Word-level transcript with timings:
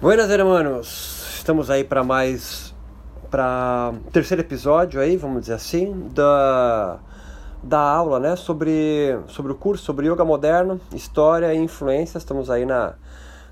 Buenas, 0.00 0.28
hermanos! 0.28 1.36
Estamos 1.36 1.70
aí 1.70 1.84
para 1.84 2.02
mais. 2.02 2.74
para 3.30 3.94
terceiro 4.12 4.42
episódio 4.42 5.00
aí, 5.00 5.16
vamos 5.16 5.42
dizer 5.42 5.54
assim, 5.54 6.08
da, 6.12 6.98
da 7.62 7.78
aula, 7.78 8.18
né? 8.18 8.36
Sobre, 8.36 9.16
sobre 9.28 9.52
o 9.52 9.54
curso, 9.54 9.84
sobre 9.84 10.08
yoga 10.08 10.24
moderno, 10.24 10.80
história 10.92 11.54
e 11.54 11.58
influência. 11.58 12.18
Estamos 12.18 12.50
aí 12.50 12.66
na, 12.66 12.94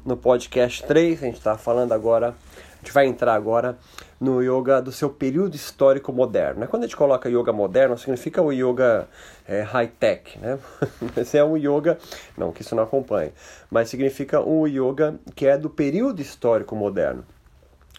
no 0.04 0.16
podcast 0.16 0.84
3, 0.84 1.22
a 1.22 1.26
gente 1.26 1.38
está 1.38 1.56
falando 1.56 1.92
agora, 1.92 2.34
a 2.82 2.84
gente 2.84 2.92
vai 2.92 3.06
entrar 3.06 3.34
agora 3.34 3.78
no 4.20 4.42
yoga 4.42 4.82
do 4.82 4.90
seu 4.90 5.08
período 5.08 5.54
histórico 5.54 6.12
moderno. 6.12 6.60
Né? 6.60 6.66
Quando 6.66 6.82
a 6.82 6.86
gente 6.86 6.96
coloca 6.96 7.28
yoga 7.28 7.52
moderno, 7.52 7.96
significa 7.96 8.42
o 8.42 8.52
yoga 8.52 9.08
é, 9.46 9.62
high-tech. 9.62 10.36
Né? 10.40 10.58
Esse 11.16 11.38
é 11.38 11.44
um 11.44 11.56
yoga, 11.56 11.96
não 12.36 12.50
que 12.50 12.62
isso 12.62 12.74
não 12.74 12.82
acompanhe, 12.82 13.32
mas 13.70 13.88
significa 13.88 14.40
um 14.40 14.66
yoga 14.66 15.14
que 15.36 15.46
é 15.46 15.56
do 15.56 15.70
período 15.70 16.20
histórico 16.20 16.74
moderno. 16.74 17.24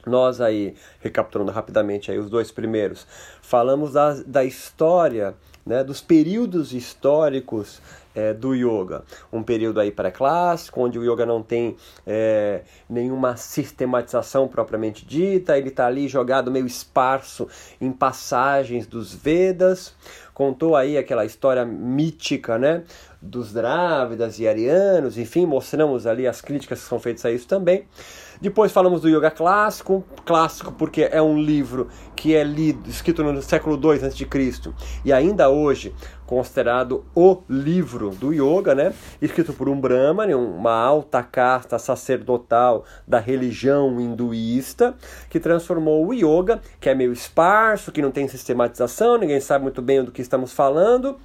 Nós 0.06 0.42
aí, 0.42 0.76
recapitulando 1.00 1.52
rapidamente 1.52 2.12
aí 2.12 2.20
os 2.20 2.30
dois 2.30 2.52
primeiros, 2.52 3.08
falamos 3.42 3.94
da, 3.94 4.16
da 4.26 4.44
história, 4.44 5.34
né, 5.66 5.82
dos 5.82 6.02
períodos 6.02 6.74
históricos 6.74 7.82
é, 8.16 8.34
do 8.34 8.54
yoga. 8.54 9.04
Um 9.32 9.44
período 9.44 9.80
aí 9.80 9.92
pré-clássico, 9.92 10.82
onde 10.82 10.98
o 11.00 11.04
yoga 11.04 11.26
não 11.26 11.42
tem 11.42 11.76
é, 12.06 12.62
nenhuma 12.90 13.36
sistematização 13.36 14.48
propriamente 14.48 15.06
dita, 15.06 15.58
ele 15.58 15.70
está 15.70 15.88
ali 15.88 16.08
jogado 16.08 16.52
meio 16.52 16.66
esparso 16.66 17.48
em 17.80 17.92
passagens 17.92 18.86
dos 18.88 19.14
Vedas. 19.14 19.96
Contou 20.34 20.76
aí 20.76 20.98
aquela 20.98 21.26
história 21.26 21.64
mítica, 21.64 22.58
né? 22.58 22.84
Dos 23.22 23.54
Drávidas 23.54 24.40
e 24.40 24.48
Arianos, 24.48 25.18
enfim, 25.18 25.46
mostramos 25.46 26.08
ali 26.08 26.28
as 26.28 26.42
críticas 26.42 26.82
que 26.82 26.88
são 26.88 27.00
feitas 27.00 27.24
a 27.26 27.32
isso 27.32 27.48
também. 27.48 27.86
Depois 28.42 28.74
falamos 28.74 29.00
do 29.00 29.08
Yoga 29.08 29.32
Clássico, 29.32 30.04
clássico 30.26 30.74
porque 30.74 31.08
é 31.10 31.22
um 31.22 31.40
livro 31.40 31.88
que 32.14 32.36
é 32.36 32.44
lido, 32.44 32.90
escrito 32.90 33.24
no 33.24 33.42
século 33.42 33.80
II 33.82 34.06
a.C. 34.06 34.28
e 35.06 35.14
ainda 35.14 35.50
hoje 35.50 35.96
considerado 36.26 37.06
o 37.16 37.42
livro 37.50 38.10
do 38.12 38.34
Yoga, 38.34 38.74
né? 38.74 38.94
escrito 39.22 39.54
por 39.54 39.70
um 39.70 39.80
Brahmane, 39.80 40.34
uma 40.34 40.74
alta 40.74 41.22
casta 41.24 41.78
sacerdotal 41.78 42.86
da 43.08 43.20
religião 43.20 44.00
hinduísta, 44.00 44.96
que 45.30 45.40
transformou 45.40 46.08
o 46.08 46.14
Yoga, 46.14 46.62
que 46.80 46.90
é 46.90 46.96
meio 46.96 47.14
esparso, 47.14 47.92
que 47.92 48.02
não 48.02 48.12
tem 48.12 48.28
sistematização, 48.28 49.18
ninguém 49.18 49.40
sabe 49.40 49.64
muito 49.64 49.82
bem 49.82 50.04
do 50.04 50.12
que 50.12 50.22
estamos 50.22 50.52
falando, 50.52 51.18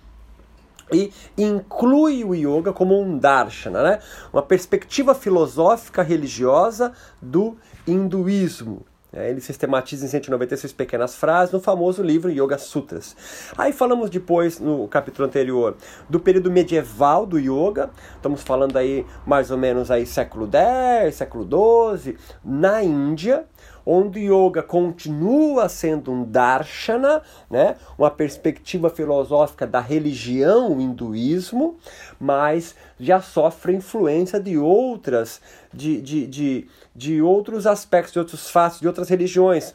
e 0.92 1.12
inclui 1.36 2.24
o 2.24 2.34
yoga 2.34 2.72
como 2.72 2.98
um 2.98 3.18
darshana, 3.18 3.82
né? 3.82 3.98
uma 4.32 4.42
perspectiva 4.42 5.14
filosófica 5.14 6.02
religiosa 6.02 6.92
do 7.20 7.56
hinduísmo. 7.86 8.86
É, 9.12 9.30
ele 9.30 9.40
sistematiza 9.40 10.04
em 10.04 10.08
196 10.08 10.72
pequenas 10.72 11.14
frases 11.14 11.52
no 11.52 11.60
famoso 11.60 12.02
livro 12.02 12.30
Yoga 12.30 12.58
Sutras. 12.58 13.16
Aí 13.56 13.72
falamos 13.72 14.10
depois, 14.10 14.60
no 14.60 14.86
capítulo 14.86 15.26
anterior, 15.26 15.76
do 16.10 16.20
período 16.20 16.50
medieval 16.50 17.24
do 17.24 17.38
yoga. 17.38 17.88
Estamos 18.16 18.42
falando 18.42 18.76
aí 18.76 19.06
mais 19.26 19.50
ou 19.50 19.56
menos 19.56 19.90
aí 19.90 20.04
século 20.04 20.46
X, 20.46 21.14
século 21.14 21.48
XII, 21.96 22.18
na 22.44 22.82
Índia 22.82 23.46
onde 23.90 24.20
yoga 24.20 24.62
continua 24.62 25.66
sendo 25.66 26.12
um 26.12 26.22
darshana, 26.22 27.22
né? 27.50 27.76
uma 27.96 28.10
perspectiva 28.10 28.90
filosófica 28.90 29.66
da 29.66 29.80
religião 29.80 30.76
o 30.76 30.80
hinduísmo, 30.80 31.78
mas 32.20 32.74
já 33.00 33.22
sofre 33.22 33.74
influência 33.74 34.38
de 34.38 34.58
outras, 34.58 35.40
de, 35.72 36.02
de, 36.02 36.26
de, 36.26 36.68
de 36.94 37.22
outros 37.22 37.66
aspectos, 37.66 38.12
de 38.12 38.18
outros 38.18 38.50
fatos, 38.50 38.78
de 38.78 38.86
outras 38.86 39.08
religiões 39.08 39.74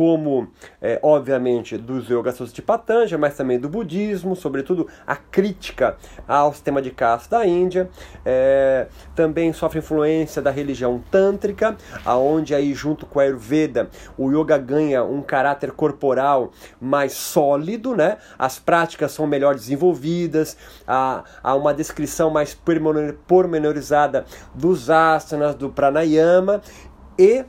como, 0.00 0.48
é, 0.80 0.98
obviamente, 1.02 1.76
dos 1.76 2.08
Yoga 2.08 2.32
de 2.32 2.62
Patanjali, 2.62 3.20
mas 3.20 3.36
também 3.36 3.60
do 3.60 3.68
budismo, 3.68 4.34
sobretudo 4.34 4.88
a 5.06 5.14
crítica 5.14 5.98
ao 6.26 6.54
sistema 6.54 6.80
de 6.80 6.90
caste 6.90 7.28
da 7.28 7.46
Índia. 7.46 7.90
É, 8.24 8.86
também 9.14 9.52
sofre 9.52 9.80
influência 9.80 10.40
da 10.40 10.50
religião 10.50 11.04
tântrica, 11.10 11.76
aonde 12.02 12.54
aí 12.54 12.72
junto 12.72 13.04
com 13.04 13.20
a 13.20 13.24
Ayurveda 13.24 13.90
o 14.16 14.30
yoga 14.30 14.56
ganha 14.56 15.04
um 15.04 15.20
caráter 15.20 15.70
corporal 15.70 16.50
mais 16.80 17.12
sólido, 17.12 17.94
né? 17.94 18.16
As 18.38 18.58
práticas 18.58 19.12
são 19.12 19.26
melhor 19.26 19.54
desenvolvidas, 19.54 20.56
há, 20.88 21.24
há 21.42 21.54
uma 21.54 21.74
descrição 21.74 22.30
mais 22.30 22.58
pormenorizada 23.26 24.24
dos 24.54 24.88
asanas, 24.88 25.54
do 25.54 25.68
pranayama 25.68 26.62
e 27.18 27.44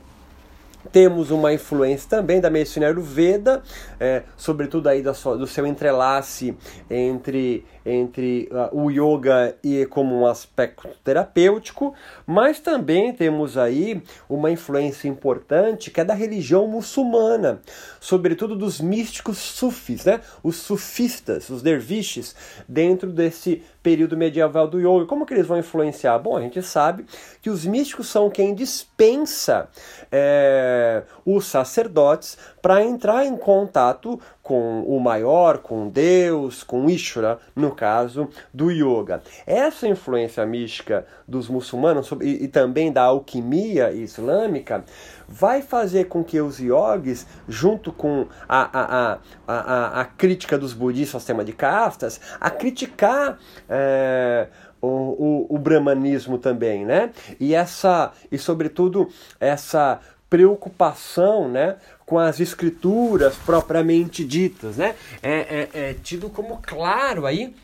temos 0.90 1.30
uma 1.30 1.52
influência 1.52 2.08
também 2.08 2.40
da 2.40 2.50
medicina 2.50 2.86
Ayurveda, 2.86 3.62
é, 4.00 4.22
sobretudo 4.36 4.88
aí 4.88 5.02
da 5.02 5.14
sua, 5.14 5.36
do 5.36 5.46
seu 5.46 5.66
entrelace 5.66 6.56
entre, 6.90 7.64
entre 7.84 8.48
uh, 8.50 8.76
o 8.76 8.90
yoga 8.90 9.56
e 9.62 9.84
como 9.86 10.14
um 10.14 10.26
aspecto 10.26 10.88
terapêutico, 11.02 11.94
mas 12.26 12.60
também 12.60 13.12
temos 13.12 13.56
aí 13.58 14.02
uma 14.28 14.50
influência 14.50 15.08
importante 15.08 15.90
que 15.90 16.00
é 16.00 16.04
da 16.04 16.14
religião 16.14 16.66
muçulmana, 16.66 17.60
sobretudo 18.00 18.56
dos 18.56 18.80
místicos 18.80 19.38
sufis, 19.38 20.04
né? 20.04 20.20
os 20.42 20.56
sufistas, 20.56 21.50
os 21.50 21.62
derviches, 21.62 22.34
dentro 22.68 23.10
desse 23.10 23.62
período 23.82 24.16
medieval 24.16 24.68
do 24.68 24.78
yoga. 24.78 25.06
Como 25.06 25.26
que 25.26 25.34
eles 25.34 25.46
vão 25.46 25.58
influenciar? 25.58 26.18
Bom, 26.18 26.36
a 26.36 26.40
gente 26.40 26.62
sabe 26.62 27.04
que 27.40 27.50
os 27.50 27.66
místicos 27.66 28.08
são 28.08 28.30
quem 28.30 28.54
dispensa 28.54 29.68
é, 30.10 31.02
os 31.24 31.46
sacerdotes 31.46 32.38
para 32.62 32.84
entrar 32.84 33.26
em 33.26 33.36
contato 33.36 34.18
com 34.40 34.82
o 34.84 35.00
maior, 35.00 35.58
com 35.58 35.88
Deus, 35.88 36.62
com 36.62 36.88
Ishvara, 36.88 37.38
no 37.54 37.72
caso 37.72 38.28
do 38.54 38.70
yoga. 38.70 39.20
Essa 39.44 39.88
influência 39.88 40.46
mística 40.46 41.04
dos 41.26 41.48
muçulmanos 41.48 42.10
e, 42.20 42.44
e 42.44 42.48
também 42.48 42.92
da 42.92 43.02
alquimia 43.02 43.92
islâmica 43.92 44.84
vai 45.28 45.60
fazer 45.60 46.04
com 46.04 46.22
que 46.22 46.40
os 46.40 46.60
yogis, 46.60 47.26
junto 47.48 47.92
com 47.92 48.26
a, 48.48 48.80
a, 48.80 49.12
a, 49.12 49.18
a, 49.46 50.00
a 50.00 50.04
crítica 50.04 50.56
dos 50.56 50.72
budistas 50.72 51.14
ao 51.14 51.20
sistema 51.20 51.44
de 51.44 51.52
castas, 51.52 52.20
a 52.40 52.48
criticar 52.50 53.38
é, 53.68 54.46
o, 54.80 54.86
o, 54.86 55.56
o 55.56 55.58
brahmanismo 55.58 56.38
também, 56.38 56.84
né? 56.84 57.10
E 57.40 57.54
essa, 57.54 58.12
e 58.30 58.38
sobretudo 58.38 59.08
essa 59.40 60.00
preocupação, 60.32 61.46
né, 61.46 61.76
com 62.12 62.18
as 62.18 62.40
escrituras 62.40 63.36
propriamente 63.36 64.22
ditas, 64.22 64.76
né? 64.76 64.94
É, 65.22 65.68
é, 65.72 65.80
é 65.90 65.94
tido 65.94 66.28
como 66.28 66.58
claro 66.60 67.24
aí 67.24 67.54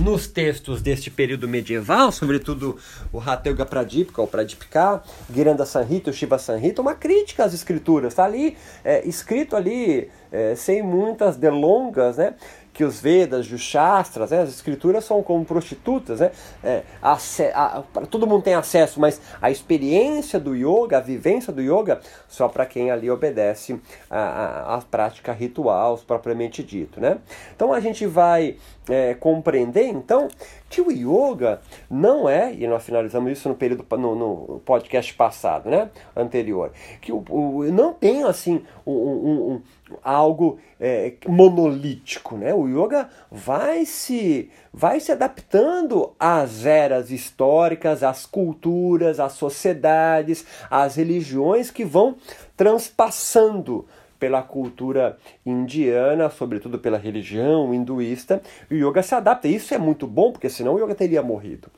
nos 0.00 0.26
textos 0.26 0.82
deste 0.82 1.12
período 1.12 1.46
medieval, 1.46 2.10
sobretudo 2.10 2.76
o 3.12 3.20
Hatha 3.20 3.54
Pradipika, 3.64 4.20
o 4.20 4.26
Pradipika, 4.26 5.00
Giranda 5.32 5.64
Sanhita, 5.64 6.10
o 6.10 6.12
Shiva 6.12 6.40
Sanhita, 6.40 6.82
uma 6.82 6.96
crítica 6.96 7.44
às 7.44 7.54
escrituras, 7.54 8.14
está 8.14 8.24
ali 8.24 8.56
é, 8.84 9.06
escrito 9.06 9.54
ali 9.54 10.10
é, 10.32 10.56
sem 10.56 10.82
muitas 10.82 11.36
delongas, 11.36 12.16
né? 12.16 12.34
Que 12.78 12.84
os 12.84 13.00
Vedas, 13.00 13.50
os 13.50 13.60
Shastras, 13.60 14.30
né, 14.30 14.42
as 14.42 14.50
escrituras 14.50 15.04
são 15.04 15.20
como 15.20 15.44
prostitutas, 15.44 16.20
né? 16.20 16.30
É, 16.62 16.84
a, 17.02 17.18
a, 17.52 17.82
todo 18.08 18.24
mundo 18.24 18.44
tem 18.44 18.54
acesso, 18.54 19.00
mas 19.00 19.20
a 19.42 19.50
experiência 19.50 20.38
do 20.38 20.54
yoga, 20.54 20.98
a 20.98 21.00
vivência 21.00 21.52
do 21.52 21.60
yoga, 21.60 22.00
só 22.28 22.46
para 22.46 22.64
quem 22.64 22.92
ali 22.92 23.10
obedece 23.10 23.80
a, 24.08 24.76
a, 24.76 24.80
prática 24.82 25.32
ritual, 25.32 25.98
propriamente 26.06 26.62
dito, 26.62 27.00
né? 27.00 27.18
Então 27.52 27.72
a 27.72 27.80
gente 27.80 28.06
vai 28.06 28.54
é, 28.88 29.12
compreender, 29.14 29.88
então, 29.88 30.28
que 30.68 30.80
o 30.80 30.90
yoga 30.90 31.60
não 31.90 32.28
é, 32.28 32.52
e 32.52 32.66
nós 32.66 32.84
finalizamos 32.84 33.32
isso 33.32 33.48
no 33.48 33.54
período 33.54 33.84
no, 33.96 34.14
no 34.14 34.60
podcast 34.60 35.12
passado, 35.14 35.70
né, 35.70 35.90
anterior, 36.16 36.72
que 37.00 37.12
o, 37.12 37.24
o 37.28 37.64
não 37.72 37.92
tem 37.92 38.24
assim 38.24 38.62
um, 38.86 38.92
um, 38.92 39.52
um 39.52 39.62
algo 40.02 40.58
é, 40.80 41.14
monolítico, 41.26 42.36
né? 42.36 42.52
O 42.54 42.68
yoga 42.68 43.08
vai 43.30 43.84
se 43.84 44.50
vai 44.72 45.00
se 45.00 45.10
adaptando 45.10 46.12
às 46.20 46.66
eras 46.66 47.10
históricas, 47.10 48.02
às 48.02 48.26
culturas, 48.26 49.18
às 49.18 49.32
sociedades, 49.32 50.44
às 50.70 50.96
religiões 50.96 51.70
que 51.70 51.84
vão 51.84 52.16
transpassando 52.56 53.86
pela 54.18 54.42
cultura 54.42 55.16
indiana, 55.44 56.28
sobretudo 56.28 56.78
pela 56.78 56.98
religião 56.98 57.72
hinduísta, 57.72 58.42
o 58.70 58.74
yoga 58.74 59.02
se 59.02 59.14
adapta. 59.14 59.48
Isso 59.48 59.74
é 59.74 59.78
muito 59.78 60.06
bom, 60.06 60.32
porque 60.32 60.50
senão 60.50 60.74
o 60.74 60.78
yoga 60.78 60.94
teria 60.94 61.22
morrido. 61.22 61.68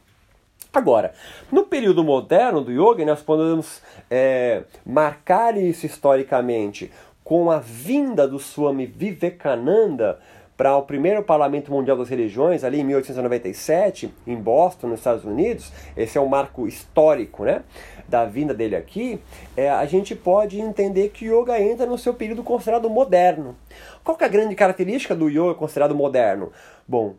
Agora, 0.73 1.13
no 1.51 1.65
período 1.65 2.05
moderno 2.05 2.61
do 2.61 2.71
yoga, 2.71 3.05
nós 3.05 3.21
podemos 3.21 3.83
é, 4.09 4.63
marcar 4.87 5.57
isso 5.57 5.85
historicamente 5.85 6.93
com 7.25 7.51
a 7.51 7.59
vinda 7.59 8.27
do 8.27 8.39
Swami 8.39 8.87
Vivekananda 8.87 10.21
para 10.61 10.77
o 10.77 10.83
primeiro 10.83 11.23
Parlamento 11.23 11.73
Mundial 11.73 11.97
das 11.97 12.11
Religiões, 12.11 12.65
ali 12.65 12.81
em 12.81 12.85
1897, 12.85 14.13
em 14.27 14.37
Boston, 14.37 14.89
nos 14.89 15.01
Estados 15.01 15.25
Unidos, 15.25 15.73
esse 15.97 16.19
é 16.19 16.21
um 16.21 16.29
marco 16.29 16.69
histórico, 16.69 17.47
né? 17.47 17.63
Da 18.07 18.27
vinda 18.27 18.53
dele 18.53 18.77
aqui, 18.77 19.19
é, 19.57 19.71
a 19.71 19.87
gente 19.87 20.15
pode 20.15 20.61
entender 20.61 21.09
que 21.15 21.25
yoga 21.25 21.59
entra 21.59 21.87
no 21.87 21.97
seu 21.97 22.13
período 22.13 22.43
considerado 22.43 22.91
moderno. 22.91 23.57
Qual 24.05 24.19
é 24.21 24.25
a 24.27 24.29
grande 24.29 24.55
característica 24.55 25.15
do 25.15 25.31
yoga 25.31 25.55
considerado 25.55 25.95
moderno? 25.95 26.53
Bom, 26.87 27.15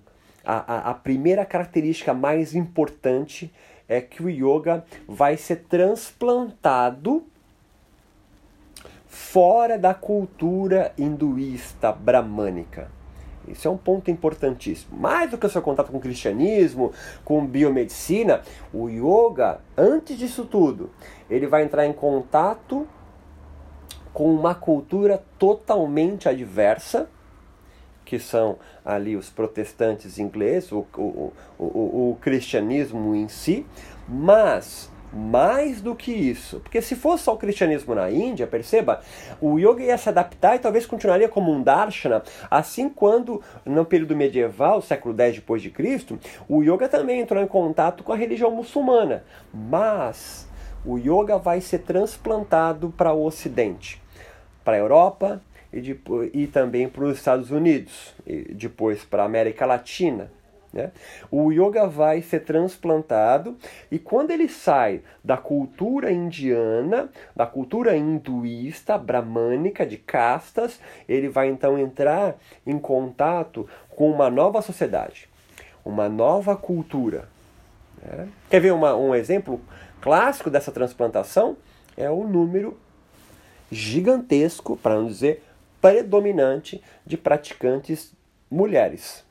a, 0.45 0.75
a, 0.75 0.91
a 0.91 0.93
primeira 0.93 1.43
característica 1.43 2.13
mais 2.13 2.53
importante 2.53 3.51
é 3.89 3.99
que 4.01 4.21
o 4.21 4.29
yoga 4.29 4.85
vai 5.07 5.35
ser 5.35 5.63
transplantado 5.67 7.23
fora 9.07 9.79
da 9.79 9.95
cultura 9.95 10.93
hinduísta 10.95 11.91
bramânica. 11.91 13.00
Isso 13.47 13.67
é 13.67 13.71
um 13.71 13.77
ponto 13.77 14.11
importantíssimo. 14.11 14.97
Mais 14.97 15.29
do 15.29 15.37
que 15.37 15.45
o 15.45 15.49
seu 15.49 15.61
contato 15.61 15.91
com 15.91 15.97
o 15.97 16.01
cristianismo, 16.01 16.91
com 17.25 17.45
biomedicina, 17.45 18.41
o 18.73 18.87
yoga, 18.87 19.59
antes 19.77 20.17
disso 20.17 20.45
tudo, 20.45 20.89
ele 21.29 21.47
vai 21.47 21.63
entrar 21.63 21.85
em 21.85 21.93
contato 21.93 22.87
com 24.13 24.33
uma 24.33 24.53
cultura 24.53 25.23
totalmente 25.39 26.27
adversa, 26.27 27.09
que 28.03 28.19
são 28.19 28.57
ali 28.83 29.15
os 29.15 29.29
protestantes 29.29 30.19
ingleses, 30.19 30.71
o, 30.71 30.85
o, 30.97 31.33
o, 31.57 32.11
o 32.11 32.17
cristianismo 32.19 33.15
em 33.15 33.29
si, 33.29 33.65
mas 34.07 34.91
mais 35.11 35.81
do 35.81 35.95
que 35.95 36.11
isso. 36.11 36.59
Porque 36.59 36.81
se 36.81 36.95
fosse 36.95 37.23
só 37.23 37.33
o 37.33 37.37
cristianismo 37.37 37.93
na 37.93 38.09
Índia, 38.09 38.47
perceba, 38.47 39.01
o 39.41 39.59
yoga 39.59 39.83
ia 39.83 39.97
se 39.97 40.09
adaptar 40.09 40.55
e 40.55 40.59
talvez 40.59 40.85
continuaria 40.85 41.27
como 41.27 41.51
um 41.51 41.61
darshana, 41.61 42.23
assim 42.49 42.89
quando 42.89 43.41
no 43.65 43.85
período 43.85 44.15
medieval, 44.15 44.81
século 44.81 45.15
X 45.17 45.35
depois 45.35 45.61
de 45.61 45.69
Cristo, 45.69 46.19
o 46.47 46.61
yoga 46.61 46.87
também 46.87 47.19
entrou 47.19 47.41
em 47.41 47.47
contato 47.47 48.03
com 48.03 48.13
a 48.13 48.15
religião 48.15 48.51
muçulmana. 48.51 49.23
Mas 49.53 50.47
o 50.85 50.97
yoga 50.97 51.37
vai 51.37 51.61
ser 51.61 51.79
transplantado 51.79 52.93
para 52.95 53.13
o 53.13 53.25
ocidente, 53.25 54.01
para 54.63 54.75
a 54.75 54.79
Europa 54.79 55.41
e, 55.71 55.79
depois, 55.79 56.29
e 56.33 56.47
também 56.47 56.87
para 56.89 57.03
os 57.03 57.17
Estados 57.17 57.51
Unidos, 57.51 58.13
e 58.25 58.53
depois 58.53 59.03
para 59.03 59.23
a 59.23 59.25
América 59.25 59.65
Latina. 59.65 60.31
Né? 60.73 60.91
O 61.29 61.51
yoga 61.51 61.85
vai 61.85 62.21
ser 62.21 62.41
transplantado 62.41 63.57
e 63.91 63.99
quando 63.99 64.31
ele 64.31 64.47
sai 64.47 65.01
da 65.23 65.35
cultura 65.35 66.11
indiana, 66.11 67.09
da 67.35 67.45
cultura 67.45 67.95
hinduísta, 67.95 68.97
bramânica, 68.97 69.85
de 69.85 69.97
castas, 69.97 70.79
ele 71.09 71.27
vai 71.27 71.49
então 71.49 71.77
entrar 71.77 72.35
em 72.65 72.79
contato 72.79 73.67
com 73.89 74.09
uma 74.09 74.29
nova 74.29 74.61
sociedade, 74.61 75.27
uma 75.83 76.07
nova 76.07 76.55
cultura. 76.55 77.27
Né? 78.01 78.29
Quer 78.49 78.61
ver 78.61 78.71
uma, 78.71 78.95
um 78.95 79.13
exemplo 79.13 79.59
clássico 79.99 80.49
dessa 80.49 80.71
transplantação? 80.71 81.57
É 81.97 82.09
o 82.09 82.23
número 82.23 82.77
gigantesco, 83.69 84.77
para 84.77 84.95
não 84.95 85.07
dizer 85.07 85.43
predominante, 85.81 86.81
de 87.05 87.17
praticantes 87.17 88.13
mulheres. 88.49 89.25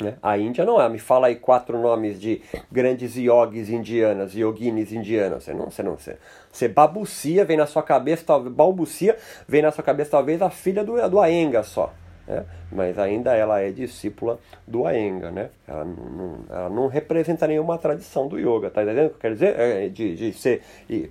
Né? 0.00 0.14
A 0.22 0.38
Índia 0.38 0.64
não 0.64 0.80
é. 0.80 0.88
Me 0.88 0.98
fala 0.98 1.26
aí 1.26 1.36
quatro 1.36 1.78
nomes 1.78 2.20
de 2.20 2.40
grandes 2.70 3.16
yogis 3.16 3.68
indianas, 3.68 4.34
yoginis 4.34 4.92
indianas. 4.92 5.44
Você 5.44 5.54
não, 5.54 5.70
você 5.70 5.82
não, 5.82 5.96
você, 5.96 6.16
você 6.52 6.68
babucia, 6.68 7.44
vem 7.44 7.56
na 7.56 7.66
sua 7.66 7.82
cabeça, 7.82 8.24
talvez, 8.24 8.54
balbucia, 8.54 9.16
vem 9.46 9.62
na 9.62 9.70
sua 9.70 9.82
cabeça 9.82 10.12
talvez 10.12 10.40
a 10.40 10.50
filha 10.50 10.84
do, 10.84 11.08
do 11.08 11.20
Aenga 11.20 11.62
só. 11.62 11.92
Né? 12.26 12.44
Mas 12.70 12.98
ainda 12.98 13.34
ela 13.34 13.60
é 13.60 13.70
discípula 13.70 14.38
do 14.66 14.86
Aenga, 14.86 15.30
né? 15.30 15.48
Ela 15.66 15.84
não, 15.84 16.38
ela 16.48 16.68
não 16.68 16.86
representa 16.86 17.46
nenhuma 17.46 17.78
tradição 17.78 18.28
do 18.28 18.38
yoga, 18.38 18.70
tá 18.70 18.82
entendendo 18.82 19.06
o 19.06 19.10
que 19.10 19.16
eu 19.16 19.20
quero 19.20 19.34
dizer? 19.34 19.58
É, 19.58 19.88
de, 19.88 20.14
de 20.14 20.32
ser 20.34 20.62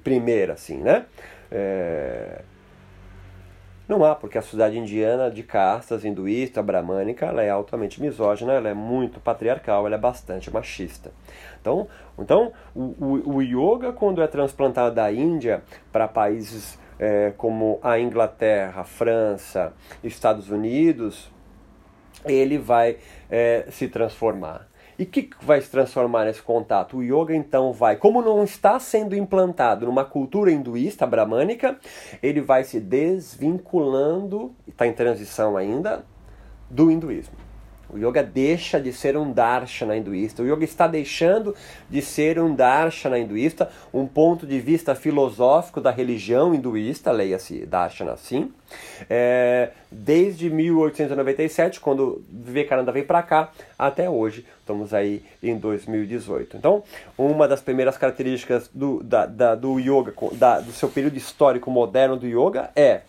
primeira, 0.04 0.54
assim, 0.54 0.78
né? 0.78 1.06
É... 1.52 2.42
Não 3.88 4.04
há, 4.04 4.14
porque 4.14 4.38
a 4.38 4.42
sociedade 4.42 4.78
indiana 4.78 5.32
de 5.32 5.44
castas, 5.44 6.04
hinduísta, 6.04 6.62
bramânica, 6.62 7.26
ela 7.26 7.42
é 7.42 7.50
altamente 7.50 8.02
misógina, 8.02 8.52
ela 8.52 8.68
é 8.68 8.74
muito 8.74 9.20
patriarcal, 9.20 9.86
ela 9.86 9.96
é 9.96 10.00
bastante 10.00 10.52
machista. 10.52 11.12
Então, 11.62 11.88
então 12.20 12.52
o, 12.76 12.82
o, 13.00 13.36
o 13.36 13.42
yoga, 13.42 13.94
quando 13.94 14.22
é 14.22 14.28
transplantado 14.28 14.94
da 14.94 15.10
Índia 15.10 15.64
para 15.90 16.06
países 16.06 16.78
é, 17.00 17.32
como 17.38 17.80
a 17.82 17.98
Inglaterra, 17.98 18.84
França, 18.84 19.74
Estados 20.04 20.50
Unidos, 20.50 21.32
ele 22.26 22.58
vai 22.58 22.98
é, 23.30 23.68
se 23.70 23.88
transformar. 23.88 24.68
E 25.00 25.04
o 25.04 25.06
que 25.06 25.30
vai 25.42 25.62
se 25.62 25.70
transformar 25.70 26.26
nesse 26.26 26.42
contato? 26.42 26.98
O 26.98 27.04
yoga 27.04 27.36
então 27.36 27.72
vai, 27.72 27.98
como 27.98 28.22
não 28.22 28.44
está 28.44 28.80
sendo 28.80 29.16
implantado 29.16 29.86
numa 29.86 30.04
cultura 30.04 30.52
hinduísta 30.52 31.06
bramânica, 31.06 31.78
ele 32.22 32.42
vai 32.42 32.64
se 32.64 32.80
desvinculando, 32.80 34.56
está 34.68 34.88
em 34.88 34.94
transição 34.94 35.56
ainda, 35.56 36.04
do 36.70 36.90
hinduísmo. 36.90 37.47
O 37.90 37.98
yoga 37.98 38.22
deixa 38.22 38.80
de 38.80 38.92
ser 38.92 39.16
um 39.16 39.32
darshana 39.32 39.96
hinduísta. 39.96 40.44
O 40.44 40.46
yoga 40.46 40.64
está 40.64 40.88
deixando 40.88 41.56
de 41.90 42.02
ser 42.02 42.40
um 42.40 42.54
darshana 42.54 43.18
hinduísta, 43.18 43.70
um 43.94 44.06
ponto 44.06 44.46
de 44.46 44.60
vista 44.60 44.94
filosófico 44.94 45.80
da 45.80 45.92
religião 45.92 46.54
hinduísta, 46.54 47.12
leia-se 47.12 47.66
darshana 47.66 48.14
assim, 48.14 48.52
é, 49.10 49.72
desde 49.92 50.50
1897, 50.50 51.80
quando 51.80 52.24
Vivekananda 52.30 52.92
veio 52.92 53.06
para 53.06 53.24
cá, 53.24 53.52
até 53.78 54.10
hoje. 54.10 54.46
Estamos 54.60 54.94
aí 54.94 55.24
em 55.42 55.58
2018. 55.58 56.58
Então, 56.58 56.84
uma 57.18 57.48
das 57.48 57.62
primeiras 57.62 57.98
características 57.98 58.70
do, 58.74 59.02
da, 59.02 59.26
da, 59.26 59.56
do 59.56 59.80
yoga, 59.80 60.14
da, 60.34 60.60
do 60.60 60.74
seu 60.74 60.90
período 60.90 61.16
histórico 61.16 61.72
moderno 61.72 62.18
do 62.18 62.28
yoga 62.28 62.70
é 62.76 63.02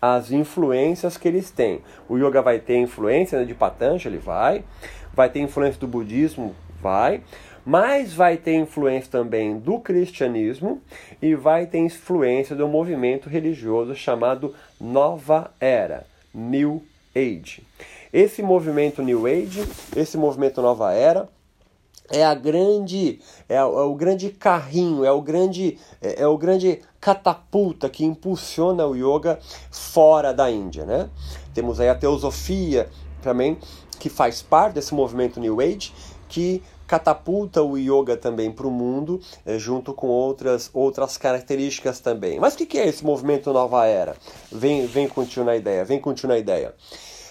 as 0.00 0.30
influências 0.30 1.16
que 1.16 1.28
eles 1.28 1.50
têm. 1.50 1.80
O 2.08 2.16
yoga 2.16 2.40
vai 2.40 2.58
ter 2.58 2.76
influência 2.76 3.38
né, 3.38 3.44
de 3.44 3.54
Patanjali, 3.54 4.18
vai. 4.18 4.64
Vai 5.12 5.28
ter 5.28 5.40
influência 5.40 5.80
do 5.80 5.86
budismo, 5.86 6.54
vai. 6.80 7.22
Mas 7.64 8.14
vai 8.14 8.36
ter 8.36 8.54
influência 8.54 9.10
também 9.10 9.58
do 9.58 9.78
cristianismo 9.78 10.80
e 11.20 11.34
vai 11.34 11.66
ter 11.66 11.78
influência 11.78 12.56
do 12.56 12.66
movimento 12.66 13.28
religioso 13.28 13.94
chamado 13.94 14.54
Nova 14.80 15.50
Era, 15.60 16.06
New 16.34 16.82
Age. 17.14 17.62
Esse 18.12 18.42
movimento 18.42 19.02
New 19.02 19.26
Age, 19.26 19.64
esse 19.94 20.16
movimento 20.16 20.62
Nova 20.62 20.92
Era, 20.92 21.28
é 22.10 22.24
a 22.24 22.34
grande 22.34 23.20
é, 23.48 23.54
é, 23.54 23.64
o 23.64 23.94
grande 23.94 24.30
carrinho 24.30 25.04
é 25.04 25.12
o 25.12 25.22
grande 25.22 25.78
é, 26.02 26.22
é, 26.22 26.26
o 26.26 26.36
grande 26.36 26.80
catapulta 27.00 27.88
que 27.88 28.04
impulsiona 28.04 28.86
o 28.86 28.94
yoga 28.94 29.38
fora 29.70 30.34
da 30.34 30.50
Índia 30.50 30.84
né? 30.84 31.08
Temos 31.54 31.80
aí 31.80 31.88
a 31.88 31.94
teosofia 31.94 32.88
também 33.22 33.58
que 33.98 34.08
faz 34.08 34.42
parte 34.42 34.74
desse 34.74 34.94
movimento 34.94 35.38
New 35.38 35.60
Age 35.60 35.92
que 36.28 36.62
catapulta 36.86 37.62
o 37.62 37.78
yoga 37.78 38.16
também 38.16 38.50
para 38.50 38.66
o 38.66 38.70
mundo 38.70 39.20
é, 39.46 39.58
junto 39.58 39.94
com 39.94 40.08
outras 40.08 40.68
outras 40.74 41.16
características 41.16 42.00
também. 42.00 42.40
Mas 42.40 42.54
o 42.54 42.56
que, 42.56 42.66
que 42.66 42.78
é 42.78 42.88
esse 42.88 43.04
movimento 43.04 43.52
nova 43.52 43.86
era? 43.86 44.16
Vem 44.50 44.86
vem 44.86 45.06
continuar 45.06 45.52
a 45.52 45.56
ideia 45.56 45.84
vem 45.84 46.00
continuar 46.00 46.34
a 46.34 46.38
ideia 46.38 46.74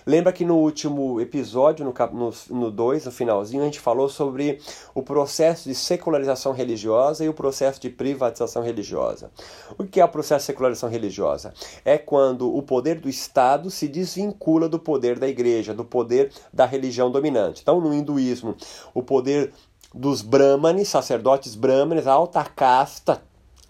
Lembra 0.10 0.34
que 0.34 0.44
no 0.44 0.56
último 0.56 1.22
episódio, 1.22 1.86
no 1.86 2.72
2, 2.72 3.06
no, 3.06 3.12
no 3.12 3.16
finalzinho, 3.16 3.62
a 3.62 3.66
gente 3.66 3.80
falou 3.80 4.10
sobre 4.10 4.60
o 4.96 5.04
processo 5.04 5.70
de 5.70 5.76
secularização 5.76 6.52
religiosa 6.52 7.24
e 7.24 7.30
o 7.30 7.34
processo 7.34 7.80
de 7.80 7.92
privatização 7.92 8.64
religiosa. 8.64 9.30
O 9.78 9.84
que 9.84 10.02
é 10.02 10.06
o 10.06 10.10
processo 10.10 10.42
de 10.42 10.48
secularização 10.48 10.90
religiosa? 10.90 11.54
É 11.86 11.96
quando 11.96 12.52
o 12.52 12.64
poder 12.64 13.00
do 13.00 13.08
Estado 13.08 13.70
se 13.70 13.88
desvincula 13.88 14.68
do 14.68 14.80
poder 14.80 15.20
da 15.20 15.28
igreja, 15.28 15.76
do 15.76 15.86
poder 15.86 16.32
da 16.52 16.66
religião 16.66 17.12
dominante. 17.12 17.62
Então, 17.62 17.80
no 17.80 17.94
hinduísmo, 17.94 18.56
o 18.96 19.04
poder 19.04 19.54
dos 19.94 20.24
brahmanes, 20.24 20.88
sacerdotes 20.88 21.54
brahmanes, 21.54 22.08
a 22.08 22.14
alta 22.14 22.44
casta 22.44 23.22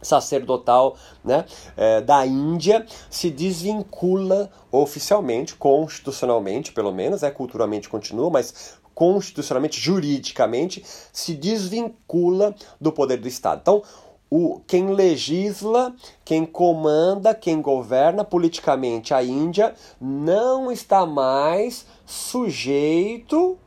sacerdotal 0.02 0.96
né, 1.24 1.46
é, 1.76 2.02
da 2.02 2.26
Índia 2.26 2.86
se 3.10 3.30
desvincula 3.30 4.50
oficialmente, 4.72 5.56
constitucionalmente 5.56 6.72
pelo 6.72 6.92
menos, 6.92 7.24
é 7.24 7.32
culturalmente 7.32 7.90
continua, 7.90 8.30
mas 8.30 8.80
constitucionalmente, 8.94 9.80
juridicamente, 9.80 10.84
se 11.14 11.34
desvincula 11.34 12.54
do 12.82 12.92
poder 12.92 13.18
do 13.18 13.30
Estado. 13.30 13.62
Então, 13.62 13.84
o, 14.30 14.62
quem 14.68 14.94
legisla, 14.94 15.96
quem 16.24 16.46
comanda, 16.46 17.34
quem 17.34 17.62
governa 17.62 18.24
politicamente 18.24 19.14
a 19.14 19.24
Índia 19.24 19.74
não 20.00 20.72
está 20.72 21.06
mais 21.06 21.86
sujeito, 22.06 23.58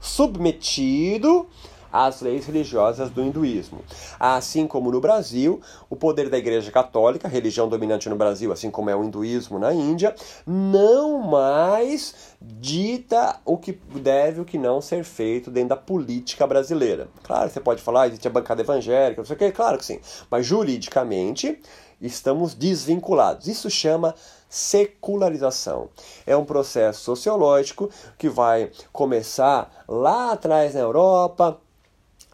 submetido 0.00 1.46
as 1.92 2.20
leis 2.20 2.46
religiosas 2.46 3.10
do 3.10 3.22
hinduísmo. 3.22 3.82
Assim 4.18 4.66
como 4.66 4.90
no 4.90 5.00
Brasil, 5.00 5.60
o 5.88 5.96
poder 5.96 6.28
da 6.28 6.38
Igreja 6.38 6.70
Católica, 6.70 7.28
religião 7.28 7.68
dominante 7.68 8.08
no 8.08 8.16
Brasil, 8.16 8.52
assim 8.52 8.70
como 8.70 8.90
é 8.90 8.96
o 8.96 9.04
hinduísmo 9.04 9.58
na 9.58 9.72
Índia, 9.72 10.14
não 10.46 11.18
mais 11.18 12.36
dita 12.40 13.40
o 13.44 13.56
que 13.56 13.72
deve 13.72 14.38
e 14.38 14.42
o 14.42 14.44
que 14.44 14.58
não 14.58 14.80
ser 14.80 15.04
feito 15.04 15.50
dentro 15.50 15.70
da 15.70 15.76
política 15.76 16.46
brasileira. 16.46 17.08
Claro, 17.22 17.50
você 17.50 17.60
pode 17.60 17.82
falar, 17.82 18.08
existe 18.08 18.28
a 18.28 18.30
bancada 18.30 18.62
evangélica, 18.62 19.20
não 19.20 19.26
sei 19.26 19.36
o 19.36 19.38
que, 19.38 19.50
claro 19.50 19.78
que 19.78 19.84
sim, 19.84 20.00
mas 20.30 20.46
juridicamente 20.46 21.60
estamos 22.00 22.54
desvinculados. 22.54 23.48
Isso 23.48 23.68
chama 23.68 24.14
secularização. 24.48 25.88
É 26.26 26.36
um 26.36 26.44
processo 26.44 27.00
sociológico 27.00 27.90
que 28.16 28.28
vai 28.28 28.70
começar 28.92 29.84
lá 29.86 30.32
atrás 30.32 30.74
na 30.74 30.80
Europa, 30.80 31.60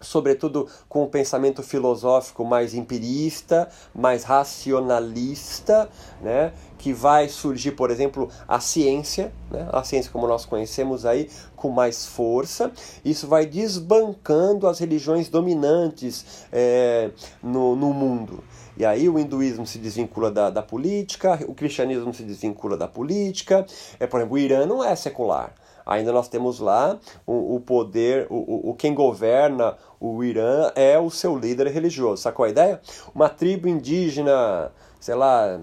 sobretudo 0.04 0.68
com 0.88 1.02
o 1.02 1.08
pensamento 1.08 1.62
filosófico 1.62 2.44
mais 2.44 2.74
empirista, 2.74 3.68
mais 3.94 4.22
racionalista, 4.22 5.88
né? 6.20 6.52
que 6.78 6.92
vai 6.92 7.28
surgir, 7.28 7.72
por 7.72 7.90
exemplo, 7.90 8.28
a 8.46 8.60
ciência, 8.60 9.32
né? 9.50 9.68
a 9.72 9.82
ciência 9.82 10.12
como 10.12 10.26
nós 10.26 10.44
conhecemos 10.44 11.06
aí, 11.06 11.30
com 11.56 11.70
mais 11.70 12.06
força. 12.06 12.70
Isso 13.04 13.26
vai 13.26 13.46
desbancando 13.46 14.68
as 14.68 14.78
religiões 14.78 15.28
dominantes 15.28 16.46
é, 16.52 17.10
no, 17.42 17.74
no 17.74 17.92
mundo. 17.92 18.44
E 18.76 18.84
aí 18.84 19.08
o 19.08 19.18
hinduísmo 19.18 19.66
se 19.66 19.78
desvincula 19.78 20.30
da, 20.30 20.50
da 20.50 20.62
política, 20.62 21.38
o 21.46 21.54
cristianismo 21.54 22.12
se 22.12 22.24
desvincula 22.24 22.76
da 22.76 22.88
política. 22.88 23.64
É, 24.00 24.06
por 24.06 24.18
exemplo, 24.18 24.34
o 24.34 24.38
Irã 24.38 24.66
não 24.66 24.82
é 24.82 24.94
secular. 24.96 25.54
Ainda 25.86 26.12
nós 26.12 26.28
temos 26.28 26.60
lá 26.60 26.98
o, 27.26 27.56
o 27.56 27.60
poder, 27.60 28.26
o, 28.30 28.70
o, 28.70 28.74
quem 28.74 28.94
governa 28.94 29.76
o 30.04 30.22
Irã 30.22 30.70
é 30.74 30.98
o 30.98 31.08
seu 31.08 31.38
líder 31.38 31.68
religioso. 31.68 32.22
Sacou 32.22 32.44
a 32.44 32.50
ideia? 32.50 32.78
Uma 33.14 33.30
tribo 33.30 33.66
indígena, 33.66 34.70
sei 35.00 35.14
lá, 35.14 35.58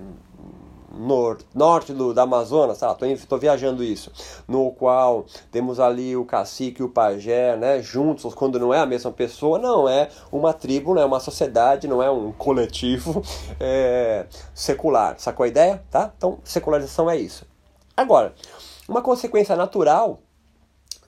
norte, 0.92 1.46
norte 1.54 1.94
do, 1.94 2.12
da 2.12 2.24
Amazonas, 2.24 2.80
tá? 2.80 2.96
Tô 3.30 3.38
viajando 3.38 3.84
isso, 3.84 4.12
no 4.48 4.72
qual 4.72 5.26
temos 5.52 5.80
ali 5.80 6.18
o 6.18 6.26
cacique 6.26 6.82
e 6.82 6.84
o 6.84 6.90
pajé, 6.90 7.56
né, 7.56 7.84
juntos, 7.84 8.34
quando 8.34 8.60
não 8.60 8.74
é 8.74 8.80
a 8.80 8.86
mesma 8.86 9.12
pessoa, 9.12 9.60
não 9.60 9.88
é 9.88 10.10
uma 10.32 10.54
tribo, 10.54 10.96
não 10.96 11.04
é 11.04 11.06
uma 11.06 11.20
sociedade, 11.20 11.88
não 11.88 12.02
é 12.02 12.10
um 12.10 12.32
coletivo 12.32 13.22
é, 13.60 14.26
secular, 14.56 15.20
sacou 15.20 15.44
a 15.44 15.48
ideia? 15.48 15.84
Tá? 15.92 16.12
Então, 16.18 16.40
secularização 16.44 17.08
é 17.08 17.16
isso. 17.16 17.46
Agora, 17.96 18.34
uma 18.90 19.04
consequência 19.04 19.56
natural 19.56 20.20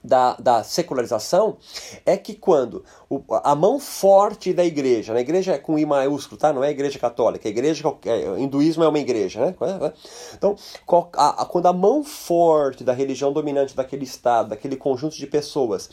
da, 0.04 0.36
da 0.38 0.62
secularização 0.62 1.56
é 2.04 2.16
que 2.16 2.34
quando 2.34 2.84
o, 3.08 3.22
a 3.42 3.54
mão 3.54 3.80
forte 3.80 4.52
da 4.52 4.64
igreja, 4.64 5.14
na 5.14 5.20
igreja 5.20 5.54
é 5.54 5.58
com 5.58 5.78
I 5.78 5.86
maiúsculo, 5.86 6.36
tá? 6.36 6.52
Não 6.52 6.62
é 6.62 6.70
igreja 6.70 6.98
católica, 6.98 7.48
a 7.48 7.50
igreja, 7.50 7.82
é, 8.04 8.38
hinduísmo 8.38 8.84
é 8.84 8.88
uma 8.88 8.98
igreja, 8.98 9.40
né? 9.40 9.54
Então, 10.36 10.56
a, 11.14 11.42
a, 11.42 11.46
quando 11.46 11.66
a 11.66 11.72
mão 11.72 12.04
forte 12.04 12.84
da 12.84 12.92
religião 12.92 13.32
dominante 13.32 13.74
daquele 13.74 14.04
estado, 14.04 14.50
daquele 14.50 14.76
conjunto 14.76 15.16
de 15.16 15.26
pessoas, 15.26 15.88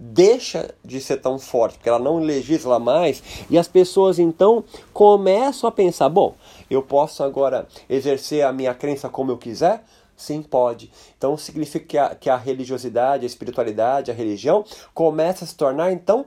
deixa 0.00 0.74
de 0.84 1.00
ser 1.00 1.18
tão 1.18 1.38
forte, 1.38 1.76
porque 1.76 1.88
ela 1.88 2.00
não 2.00 2.18
legisla 2.18 2.80
mais, 2.80 3.22
e 3.48 3.56
as 3.56 3.68
pessoas 3.68 4.18
então 4.18 4.64
começam 4.92 5.68
a 5.68 5.72
pensar, 5.72 6.08
bom, 6.08 6.34
eu 6.68 6.82
posso 6.82 7.22
agora 7.22 7.68
exercer 7.88 8.44
a 8.44 8.52
minha 8.52 8.74
crença 8.74 9.08
como 9.08 9.30
eu 9.30 9.38
quiser, 9.38 9.84
Sim, 10.16 10.42
pode. 10.42 10.90
Então 11.16 11.36
significa 11.36 11.86
que 11.86 11.98
a, 11.98 12.14
que 12.14 12.30
a 12.30 12.36
religiosidade, 12.36 13.24
a 13.24 13.26
espiritualidade, 13.26 14.10
a 14.10 14.14
religião 14.14 14.64
começa 14.94 15.44
a 15.44 15.48
se 15.48 15.56
tornar 15.56 15.92
então 15.92 16.24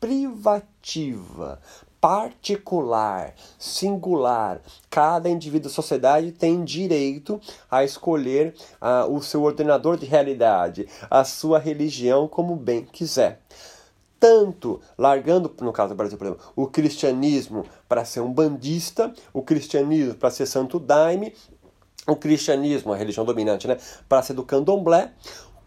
privativa, 0.00 1.60
particular, 2.00 3.34
singular. 3.58 4.60
Cada 4.90 5.28
indivíduo 5.28 5.68
da 5.68 5.74
sociedade 5.74 6.32
tem 6.32 6.64
direito 6.64 7.40
a 7.70 7.84
escolher 7.84 8.54
uh, 8.80 9.12
o 9.12 9.22
seu 9.22 9.42
ordenador 9.42 9.96
de 9.96 10.06
realidade, 10.06 10.86
a 11.10 11.24
sua 11.24 11.58
religião 11.58 12.28
como 12.28 12.54
bem 12.56 12.84
quiser. 12.84 13.40
Tanto 14.18 14.80
largando, 14.96 15.54
no 15.60 15.72
caso 15.72 15.90
do 15.90 15.96
Brasil, 15.96 16.16
por 16.16 16.26
exemplo, 16.26 16.44
o 16.56 16.66
cristianismo 16.66 17.66
para 17.86 18.04
ser 18.04 18.20
um 18.20 18.32
bandista, 18.32 19.12
o 19.32 19.42
cristianismo 19.42 20.14
para 20.14 20.30
ser 20.30 20.46
santo 20.46 20.78
daime, 20.78 21.34
o 22.06 22.16
cristianismo, 22.16 22.92
a 22.92 22.96
religião 22.96 23.24
dominante, 23.24 23.66
né, 23.66 23.78
para 24.08 24.22
ser 24.22 24.34
do 24.34 24.42
candomblé, 24.42 25.10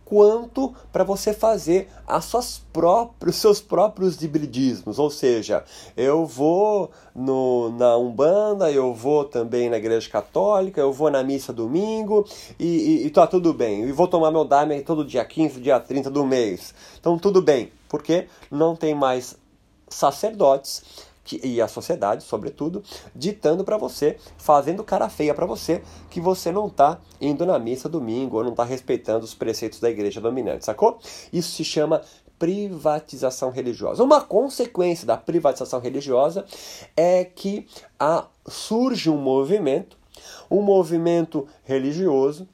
quanto 0.10 0.74
para 0.92 1.04
você 1.04 1.32
fazer 1.34 1.88
as 2.08 2.26
suas 2.26 2.58
próprios, 2.74 3.36
seus 3.36 3.62
próprios 3.62 4.20
hibridismos. 4.24 4.98
Ou 4.98 5.12
seja, 5.12 5.64
eu 5.96 6.26
vou 6.26 6.90
no, 7.16 7.70
na 7.78 7.96
Umbanda, 7.96 8.72
eu 8.72 8.92
vou 8.92 9.24
também 9.24 9.70
na 9.70 9.78
Igreja 9.78 10.10
Católica, 10.10 10.82
eu 10.82 10.92
vou 10.92 11.12
na 11.12 11.22
missa 11.22 11.54
domingo 11.54 12.26
e, 12.60 12.66
e, 12.66 13.06
e 13.06 13.10
tá 13.12 13.28
tudo 13.28 13.54
bem. 13.54 13.84
E 13.84 13.92
vou 13.92 14.08
tomar 14.08 14.32
meu 14.32 14.44
Daime 14.44 14.82
todo 14.82 15.06
dia 15.06 15.24
15, 15.24 15.62
dia 15.62 15.80
30 15.80 16.10
do 16.10 16.26
mês. 16.26 16.74
Então 17.00 17.20
tudo 17.20 17.40
bem, 17.40 17.72
porque 17.88 18.28
não 18.50 18.76
tem 18.76 18.96
mais 18.96 19.38
sacerdotes 19.88 20.84
que, 21.24 21.40
e 21.46 21.62
a 21.62 21.68
sociedade, 21.68 22.24
sobretudo, 22.24 22.84
ditando 23.16 23.64
para 23.64 23.78
você, 23.78 24.18
fazendo 24.38 24.84
cara 24.84 25.10
feia 25.10 25.34
para 25.34 25.46
você, 25.46 25.82
que 26.10 26.20
você 26.20 26.52
não 26.52 26.68
está 26.68 27.00
indo 27.22 27.46
na 27.46 27.60
missa 27.60 27.88
domingo 27.88 28.38
ou 28.38 28.44
não 28.44 28.52
está 28.52 28.64
respeitando 28.64 29.26
os 29.26 29.34
preceitos 29.34 29.80
da 29.80 29.90
igreja 29.90 30.20
dominante, 30.20 30.66
sacou? 30.66 31.00
Isso 31.32 31.52
se 31.52 31.64
chama 31.64 32.02
privatização 32.40 33.52
religiosa. 33.52 34.04
Uma 34.04 34.22
consequência 34.22 35.06
da 35.06 35.18
privatização 35.18 35.82
religiosa 35.82 36.46
é 36.96 37.26
que 37.26 37.68
a, 38.00 38.26
surge 38.48 39.10
um 39.10 39.18
movimento, 39.18 39.98
um 40.50 40.62
movimento 40.62 41.46
religioso 41.66 42.48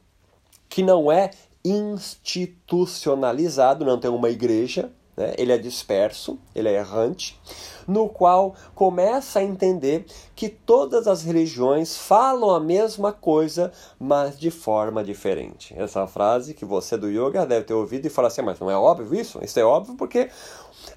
que 0.67 0.81
não 0.81 1.11
é 1.11 1.29
institucionalizado, 1.63 3.85
não 3.85 3.99
tem 3.99 4.09
uma 4.11 4.29
igreja, 4.29 4.91
né? 5.15 5.33
ele 5.37 5.51
é 5.51 5.57
disperso, 5.57 6.37
ele 6.53 6.69
é 6.69 6.75
errante, 6.75 7.39
no 7.87 8.09
qual 8.09 8.55
começa 8.73 9.39
a 9.39 9.43
entender 9.43 10.05
que 10.35 10.49
todas 10.49 11.07
as 11.07 11.23
religiões 11.23 11.97
falam 11.97 12.49
a 12.49 12.59
mesma 12.59 13.11
coisa, 13.11 13.71
mas 13.99 14.37
de 14.37 14.49
forma 14.49 15.03
diferente. 15.03 15.73
Essa 15.77 16.07
frase 16.07 16.53
que 16.53 16.65
você 16.65 16.97
do 16.97 17.09
yoga 17.09 17.45
deve 17.45 17.65
ter 17.65 17.73
ouvido 17.73 18.05
e 18.05 18.09
fala 18.09 18.27
assim, 18.27 18.41
mas 18.41 18.59
não 18.59 18.69
é 18.69 18.75
óbvio 18.75 19.19
isso? 19.19 19.39
Isso 19.43 19.59
é 19.59 19.63
óbvio 19.63 19.95
porque 19.95 20.29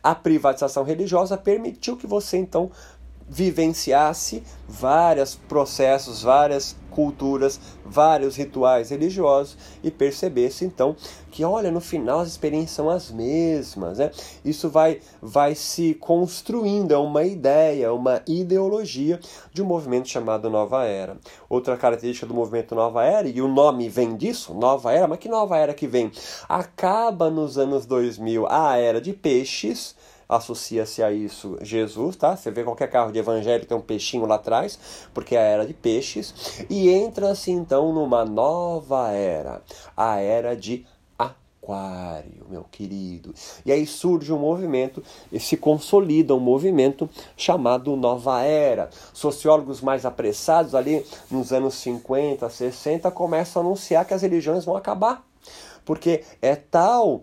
a 0.02 0.14
privatização 0.14 0.82
religiosa 0.82 1.36
permitiu 1.36 1.96
que 1.96 2.06
você 2.06 2.36
então 2.36 2.70
vivenciasse 3.28 4.42
vários 4.68 5.34
processos, 5.34 6.22
várias 6.22 6.76
culturas, 6.90 7.60
vários 7.84 8.34
rituais 8.34 8.90
religiosos 8.90 9.56
e 9.84 9.90
percebesse 9.90 10.64
então 10.64 10.96
que, 11.30 11.44
olha, 11.44 11.70
no 11.70 11.80
final 11.80 12.20
as 12.20 12.28
experiências 12.28 12.72
são 12.72 12.90
as 12.90 13.10
mesmas, 13.10 13.98
né? 13.98 14.10
Isso 14.44 14.68
vai, 14.68 15.00
vai 15.22 15.54
se 15.54 15.94
construindo, 15.94 16.92
é 16.92 16.98
uma 16.98 17.22
ideia, 17.22 17.92
uma 17.92 18.20
ideologia 18.26 19.20
de 19.52 19.62
um 19.62 19.66
movimento 19.66 20.08
chamado 20.08 20.50
Nova 20.50 20.84
Era. 20.84 21.16
Outra 21.48 21.76
característica 21.76 22.26
do 22.26 22.34
movimento 22.34 22.74
Nova 22.74 23.04
Era, 23.04 23.28
e 23.28 23.40
o 23.40 23.46
nome 23.46 23.88
vem 23.88 24.16
disso, 24.16 24.52
Nova 24.54 24.92
Era, 24.92 25.06
mas 25.06 25.18
que 25.18 25.28
Nova 25.28 25.56
Era 25.56 25.74
que 25.74 25.86
vem? 25.86 26.10
Acaba 26.48 27.30
nos 27.30 27.56
anos 27.58 27.86
2000 27.86 28.46
a 28.50 28.76
Era 28.76 29.00
de 29.00 29.12
Peixes, 29.12 29.94
associa-se 30.28 31.02
a 31.02 31.10
isso 31.10 31.56
Jesus, 31.62 32.16
tá? 32.16 32.36
Você 32.36 32.50
vê 32.50 32.62
qualquer 32.62 32.90
carro 32.90 33.10
de 33.10 33.18
evangelho 33.18 33.64
tem 33.64 33.76
um 33.76 33.80
peixinho 33.80 34.26
lá 34.26 34.34
atrás, 34.34 34.78
porque 35.14 35.34
é 35.34 35.38
a 35.38 35.42
era 35.42 35.66
de 35.66 35.74
peixes, 35.74 36.66
e 36.68 36.90
entra-se 36.90 37.50
então 37.50 37.92
numa 37.92 38.24
nova 38.24 39.10
era, 39.10 39.62
a 39.96 40.18
era 40.18 40.54
de 40.54 40.84
Aquário, 41.68 42.46
meu 42.48 42.64
querido. 42.64 43.34
E 43.66 43.70
aí 43.70 43.86
surge 43.86 44.32
um 44.32 44.38
movimento, 44.38 45.02
e 45.30 45.38
se 45.38 45.54
consolida 45.54 46.34
um 46.34 46.40
movimento 46.40 47.10
chamado 47.36 47.94
Nova 47.94 48.42
Era. 48.42 48.88
Sociólogos 49.12 49.82
mais 49.82 50.06
apressados, 50.06 50.74
ali 50.74 51.04
nos 51.30 51.52
anos 51.52 51.74
50, 51.74 52.48
60, 52.48 53.10
começam 53.10 53.60
a 53.60 53.64
anunciar 53.66 54.06
que 54.06 54.14
as 54.14 54.22
religiões 54.22 54.64
vão 54.64 54.76
acabar. 54.76 55.26
Porque 55.84 56.22
é 56.40 56.56
tal 56.56 57.22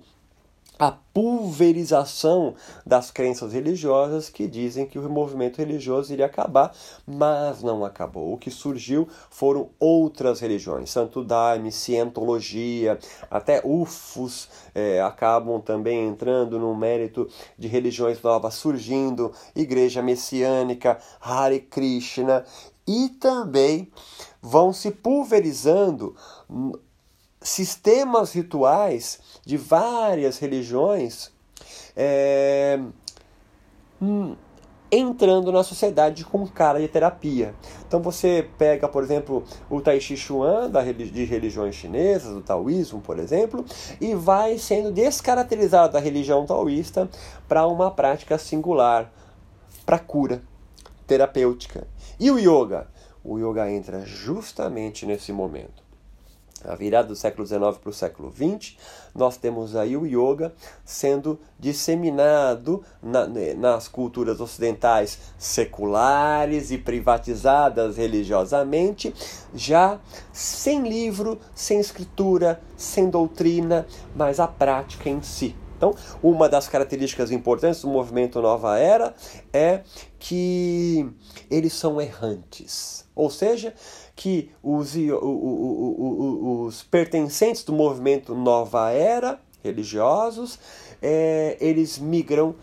a 0.78 0.92
pulverização 0.92 2.56
das 2.86 3.10
crenças 3.10 3.54
religiosas 3.54 4.30
que 4.30 4.48
dizem 4.48 4.86
que 4.86 5.00
o 5.00 5.10
movimento 5.10 5.58
religioso 5.58 6.12
iria 6.12 6.26
acabar, 6.26 6.76
mas 7.06 7.64
não 7.64 7.86
acabou. 7.86 8.34
O 8.34 8.38
que 8.38 8.52
surgiu 8.52 9.08
foram 9.30 9.70
outras 9.80 10.40
religiões, 10.40 10.90
Santo 10.90 11.24
Daime, 11.24 11.72
Cientologia, 11.72 13.00
até 13.32 13.62
UFOs 13.64 14.50
é, 14.74 15.02
acabam 15.02 15.62
também 15.62 16.08
entrando 16.08 16.60
no 16.60 16.76
mérito 16.76 17.30
de 17.58 17.68
religiões 17.68 18.22
novas 18.22 18.56
surgindo, 18.56 19.32
Igreja 19.56 20.02
Messiânica, 20.02 21.00
Hare 21.22 21.60
Krishna, 21.60 22.44
e 22.88 23.10
também 23.10 23.92
vão 24.42 24.72
se 24.72 24.92
pulverizando 24.92 26.16
sistemas 27.46 28.34
rituais 28.34 29.20
de 29.46 29.56
várias 29.56 30.40
religiões 30.40 31.32
é, 31.96 32.80
hum, 34.02 34.36
entrando 34.92 35.52
na 35.52 35.64
sociedade 35.64 36.26
com 36.26 36.48
cara 36.48 36.80
de 36.80 36.88
terapia. 36.88 37.54
Então 37.88 38.02
você 38.02 38.50
pega, 38.58 38.88
por 38.88 39.04
exemplo, 39.04 39.44
o 39.70 39.80
Tai 39.80 40.00
Chi 40.02 40.18
Chuan 40.18 40.72
da, 40.72 40.82
de 40.82 41.24
religiões 41.24 41.76
chinesas, 41.76 42.36
o 42.36 42.42
taoísmo, 42.42 43.00
por 43.00 43.20
exemplo, 43.20 43.64
e 44.02 44.16
vai 44.16 44.58
sendo 44.58 44.92
descaracterizado 44.92 45.94
da 45.94 46.00
religião 46.00 46.48
taoísta 46.48 47.08
para 47.48 47.68
uma 47.68 47.92
prática 47.92 48.40
singular, 48.40 49.14
para 49.86 50.00
cura 50.00 50.42
terapêutica. 51.06 51.88
E 52.20 52.32
o 52.32 52.40
yoga? 52.40 52.88
O 53.24 53.38
yoga 53.38 53.70
entra 53.70 54.04
justamente 54.04 55.06
nesse 55.06 55.32
momento 55.32 55.85
a 56.64 56.76
virada 56.76 57.10
do 57.10 57.16
século 57.16 57.46
XIX 57.46 57.78
para 57.78 57.90
o 57.90 57.94
século 57.94 58.32
XX, 58.32 58.76
nós 59.14 59.38
temos 59.38 59.76
aí 59.76 59.96
o 59.96 60.06
yoga 60.06 60.54
sendo 60.84 61.40
disseminado 61.60 62.84
na, 63.02 63.28
nas 63.56 63.88
culturas 63.88 64.40
ocidentais 64.40 65.20
seculares 65.38 66.72
e 66.72 66.78
privatizadas 66.78 67.98
religiosamente, 67.98 69.14
já 69.54 70.00
sem 70.32 70.88
livro, 70.88 71.40
sem 71.54 71.80
escritura, 71.80 72.62
sem 72.76 73.10
doutrina, 73.10 73.86
mas 74.16 74.40
a 74.40 74.48
prática 74.48 75.10
em 75.10 75.22
si. 75.22 75.56
Então, 75.78 75.94
uma 76.24 76.48
das 76.48 76.68
características 76.70 77.32
importantes 77.32 77.82
do 77.82 77.90
movimento 77.90 78.42
Nova 78.42 78.80
Era 78.80 79.14
é 79.52 79.82
que 80.18 81.06
eles 81.52 81.74
são 81.74 82.00
errantes. 82.00 83.06
Ou 83.14 83.30
seja, 83.30 83.74
que 84.16 84.52
os, 84.64 84.96
os 84.96 86.84
pertencentes 86.84 87.64
do 87.64 87.74
movimento 87.74 88.34
Nova 88.34 88.92
Era, 88.92 89.40
religiosos, 89.64 90.58
é, 91.02 91.58
eles 91.60 91.98
migram 92.00 92.56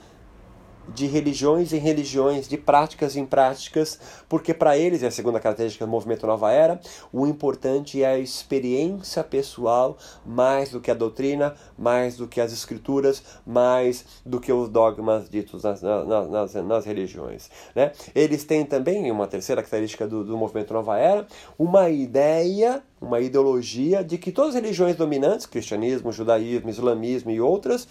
de 0.88 1.06
religiões 1.06 1.72
em 1.72 1.78
religiões, 1.78 2.48
de 2.48 2.56
práticas 2.56 3.16
em 3.16 3.24
práticas, 3.24 3.98
porque 4.28 4.52
para 4.52 4.76
eles, 4.76 5.02
é 5.02 5.06
a 5.06 5.10
segunda 5.10 5.40
característica 5.40 5.84
do 5.84 5.90
movimento 5.90 6.26
Nova 6.26 6.50
Era, 6.52 6.80
o 7.12 7.26
importante 7.26 8.02
é 8.02 8.06
a 8.06 8.18
experiência 8.18 9.22
pessoal 9.22 9.96
mais 10.24 10.70
do 10.70 10.80
que 10.80 10.90
a 10.90 10.94
doutrina, 10.94 11.54
mais 11.78 12.16
do 12.16 12.26
que 12.26 12.40
as 12.40 12.52
escrituras, 12.52 13.22
mais 13.46 14.04
do 14.24 14.40
que 14.40 14.52
os 14.52 14.68
dogmas 14.68 15.28
ditos 15.28 15.62
nas, 15.62 15.82
nas, 15.82 16.30
nas, 16.30 16.54
nas 16.54 16.84
religiões. 16.84 17.50
Né? 17.74 17.92
Eles 18.14 18.44
têm 18.44 18.64
também, 18.64 19.10
uma 19.10 19.26
terceira 19.26 19.62
característica 19.62 20.06
do, 20.06 20.24
do 20.24 20.36
movimento 20.36 20.72
Nova 20.72 20.98
Era, 20.98 21.26
uma 21.58 21.88
ideia, 21.90 22.82
uma 23.00 23.20
ideologia 23.20 24.02
de 24.04 24.18
que 24.18 24.32
todas 24.32 24.54
as 24.54 24.62
religiões 24.62 24.96
dominantes, 24.96 25.46
cristianismo, 25.46 26.12
judaísmo, 26.12 26.70
islamismo 26.70 27.30
e 27.30 27.40
outras, 27.40 27.86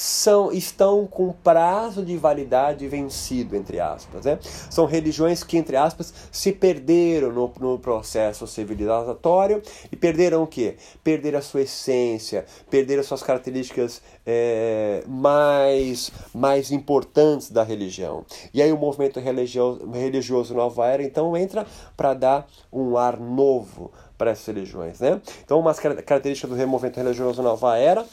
são, 0.00 0.52
estão 0.52 1.08
com 1.08 1.32
prazo 1.32 2.04
de 2.04 2.16
validade 2.16 2.86
vencido, 2.86 3.56
entre 3.56 3.80
aspas. 3.80 4.26
Né? 4.26 4.38
São 4.70 4.86
religiões 4.86 5.42
que, 5.42 5.58
entre 5.58 5.74
aspas, 5.74 6.14
se 6.30 6.52
perderam 6.52 7.32
no, 7.32 7.52
no 7.58 7.80
processo 7.80 8.46
civilizatório 8.46 9.60
e 9.90 9.96
perderam 9.96 10.44
o 10.44 10.46
quê? 10.46 10.76
Perderam 11.02 11.40
a 11.40 11.42
sua 11.42 11.62
essência, 11.62 12.46
perderam 12.70 13.02
suas 13.02 13.24
características 13.24 14.00
é, 14.24 15.02
mais, 15.04 16.12
mais 16.32 16.70
importantes 16.70 17.50
da 17.50 17.64
religião. 17.64 18.24
E 18.54 18.62
aí 18.62 18.70
o 18.70 18.78
movimento 18.78 19.18
religioso, 19.18 19.90
religioso 19.90 20.54
Nova 20.54 20.86
Era, 20.86 21.02
então, 21.02 21.36
entra 21.36 21.66
para 21.96 22.14
dar 22.14 22.46
um 22.72 22.96
ar 22.96 23.18
novo 23.18 23.90
para 24.16 24.30
essas 24.30 24.46
religiões. 24.46 25.00
Né? 25.00 25.20
Então, 25.44 25.58
uma 25.58 25.74
característica 25.74 26.46
do 26.46 26.68
movimento 26.68 26.98
religioso 26.98 27.42
Nova 27.42 27.76
Era 27.76 28.04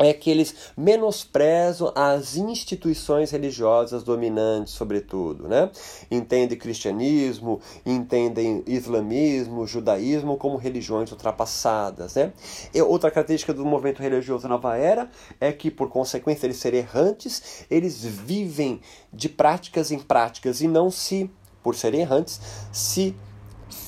é 0.00 0.14
que 0.14 0.30
eles 0.30 0.72
menosprezam 0.76 1.92
as 1.94 2.34
instituições 2.36 3.30
religiosas 3.30 4.02
dominantes, 4.02 4.72
sobretudo, 4.72 5.46
né? 5.46 5.70
Entendem 6.10 6.56
cristianismo, 6.56 7.60
entendem 7.84 8.64
islamismo, 8.66 9.66
judaísmo 9.66 10.38
como 10.38 10.56
religiões 10.56 11.12
ultrapassadas, 11.12 12.14
né? 12.14 12.32
E 12.74 12.80
outra 12.80 13.10
característica 13.10 13.52
do 13.52 13.64
movimento 13.64 14.00
religioso 14.00 14.48
Nova 14.48 14.76
Era 14.76 15.10
é 15.38 15.52
que, 15.52 15.70
por 15.70 15.90
consequência, 15.90 16.46
eles 16.46 16.56
serem 16.56 16.80
errantes, 16.80 17.66
eles 17.70 18.02
vivem 18.02 18.80
de 19.12 19.28
práticas 19.28 19.90
em 19.90 19.98
práticas 19.98 20.62
e 20.62 20.66
não 20.66 20.90
se, 20.90 21.30
por 21.62 21.76
serem 21.76 22.00
errantes, 22.00 22.40
se 22.72 23.14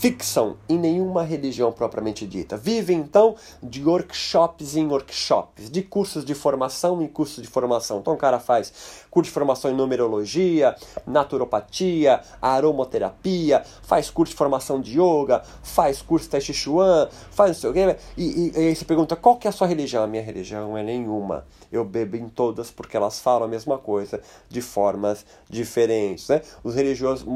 fixam 0.02 0.56
em 0.68 0.76
nenhuma 0.76 1.22
religião 1.22 1.70
propriamente 1.70 2.26
dita. 2.26 2.56
Vivem 2.56 2.98
então 2.98 3.36
de 3.62 3.84
workshops 3.84 4.74
em 4.74 4.84
workshops, 4.84 5.70
de 5.70 5.80
cursos 5.80 6.24
de 6.24 6.34
formação 6.34 7.00
em 7.00 7.06
cursos 7.06 7.40
de 7.40 7.48
formação. 7.48 8.00
Então 8.00 8.12
o 8.12 8.16
cara 8.16 8.40
faz 8.40 9.01
curso 9.12 9.28
de 9.28 9.34
formação 9.34 9.70
em 9.70 9.74
numerologia, 9.74 10.74
naturopatia, 11.06 12.22
aromoterapia, 12.40 13.62
faz 13.82 14.08
curso 14.08 14.32
de 14.32 14.38
formação 14.38 14.80
de 14.80 14.98
yoga, 14.98 15.42
faz 15.62 16.00
curso 16.00 16.24
de 16.24 16.30
Tai 16.30 16.40
Chi 16.40 16.54
Chuan, 16.54 17.08
faz 17.30 17.50
não 17.50 17.54
sei 17.54 17.70
o 17.70 17.72
quê. 17.74 17.96
E, 18.16 18.24
e, 18.24 18.52
e 18.54 18.68
aí 18.68 18.74
você 18.74 18.86
pergunta 18.86 19.14
qual 19.14 19.36
que 19.36 19.46
é 19.46 19.50
a 19.50 19.52
sua 19.52 19.66
religião? 19.66 20.02
A 20.02 20.06
minha 20.06 20.22
religião 20.22 20.78
é 20.78 20.82
nenhuma. 20.82 21.44
Eu 21.70 21.84
bebo 21.84 22.16
em 22.16 22.26
todas 22.28 22.70
porque 22.70 22.96
elas 22.96 23.20
falam 23.20 23.44
a 23.44 23.48
mesma 23.48 23.76
coisa 23.76 24.20
de 24.48 24.62
formas 24.62 25.26
diferentes. 25.48 26.28
Né? 26.28 26.40
Os 26.64 26.74
religiosos, 26.74 27.26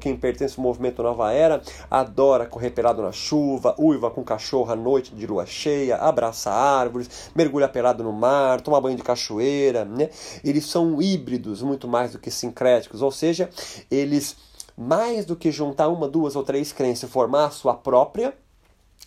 quem 0.00 0.16
pertence 0.16 0.54
ao 0.56 0.62
movimento 0.62 1.02
Nova 1.02 1.32
Era, 1.32 1.60
adora 1.90 2.46
correr 2.46 2.70
pelado 2.70 3.02
na 3.02 3.12
chuva, 3.12 3.74
uiva 3.78 4.10
com 4.10 4.24
cachorro 4.24 4.72
à 4.72 4.76
noite 4.76 5.14
de 5.14 5.26
lua 5.26 5.44
cheia, 5.44 5.96
abraça 5.96 6.50
árvores, 6.50 7.30
mergulha 7.34 7.68
pelado 7.68 8.02
no 8.02 8.12
mar, 8.12 8.62
toma 8.62 8.80
banho 8.80 8.96
de 8.96 9.02
cachoeira. 9.02 9.84
Né? 9.84 10.08
Eles 10.42 10.64
são 10.64 11.02
híbridos 11.02 11.25
muito 11.62 11.88
mais 11.88 12.12
do 12.12 12.18
que 12.18 12.30
sincréticos, 12.30 13.02
ou 13.02 13.10
seja, 13.10 13.50
eles 13.90 14.36
mais 14.76 15.24
do 15.24 15.34
que 15.34 15.50
juntar 15.50 15.88
uma, 15.88 16.06
duas 16.06 16.36
ou 16.36 16.42
três 16.42 16.72
crenças 16.72 17.08
e 17.08 17.12
formar 17.12 17.46
a 17.46 17.50
sua 17.50 17.74
própria, 17.74 18.36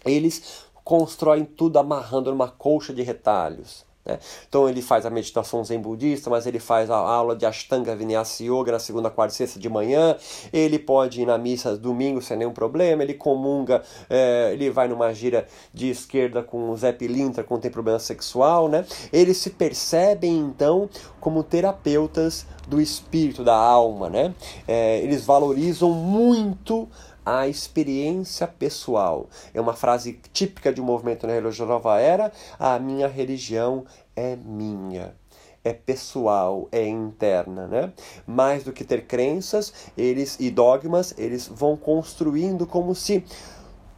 eles 0.03 0.63
constroem 0.83 1.45
tudo 1.45 1.77
amarrando 1.77 2.31
numa 2.31 2.49
colcha 2.49 2.93
de 2.93 3.03
retalhos. 3.03 3.85
Né? 4.09 4.19
Então 4.47 4.67
ele 4.67 4.81
faz 4.81 5.05
a 5.05 5.09
meditação 5.09 5.63
zen 5.63 5.79
budista, 5.79 6.29
mas 6.29 6.47
ele 6.47 6.59
faz 6.59 6.89
a 6.89 6.97
aula 6.97 7.35
de 7.35 7.45
Ashtanga 7.45 7.95
Vinyasa 7.95 8.43
Yoga 8.43 8.71
na 8.71 8.79
segunda, 8.79 9.09
quarta 9.09 9.33
e 9.33 9.37
sexta 9.37 9.59
de 9.59 9.69
manhã. 9.69 10.15
Ele 10.51 10.79
pode 10.79 11.21
ir 11.21 11.25
na 11.25 11.37
missa 11.37 11.77
domingo 11.77 12.21
sem 12.21 12.37
nenhum 12.37 12.51
problema. 12.51 13.03
Ele 13.03 13.13
comunga, 13.13 13.83
é, 14.09 14.51
ele 14.53 14.69
vai 14.69 14.87
numa 14.87 15.13
gira 15.13 15.45
de 15.73 15.89
esquerda 15.89 16.41
com 16.41 16.69
o 16.69 16.77
Zé 16.77 16.91
Pilintra 16.91 17.43
quando 17.43 17.61
tem 17.61 17.71
problema 17.71 17.99
sexual. 17.99 18.67
Né? 18.67 18.85
Eles 19.13 19.37
se 19.37 19.51
percebem 19.51 20.37
então 20.39 20.89
como 21.19 21.43
terapeutas 21.43 22.45
do 22.67 22.81
espírito, 22.81 23.43
da 23.43 23.55
alma. 23.55 24.09
Né? 24.09 24.33
É, 24.67 24.99
eles 24.99 25.25
valorizam 25.25 25.91
muito 25.91 26.87
a 27.29 27.47
experiência 27.47 28.47
pessoal. 28.47 29.29
É 29.53 29.61
uma 29.61 29.73
frase 29.73 30.19
típica 30.33 30.73
de 30.73 30.81
um 30.81 30.83
movimento 30.83 31.27
na 31.27 31.33
religião 31.33 31.67
nova 31.67 31.99
era: 31.99 32.31
a 32.57 32.79
minha 32.79 33.07
religião 33.07 33.85
é 34.19 34.35
minha 34.35 35.15
é 35.63 35.73
pessoal, 35.73 36.67
é 36.71 36.87
interna, 36.87 37.67
né? 37.67 37.93
Mais 38.25 38.63
do 38.63 38.71
que 38.71 38.83
ter 38.83 39.05
crenças, 39.05 39.73
eles 39.97 40.37
e 40.39 40.49
dogmas, 40.49 41.13
eles 41.17 41.47
vão 41.47 41.75
construindo 41.75 42.65
como 42.65 42.95
se 42.95 43.23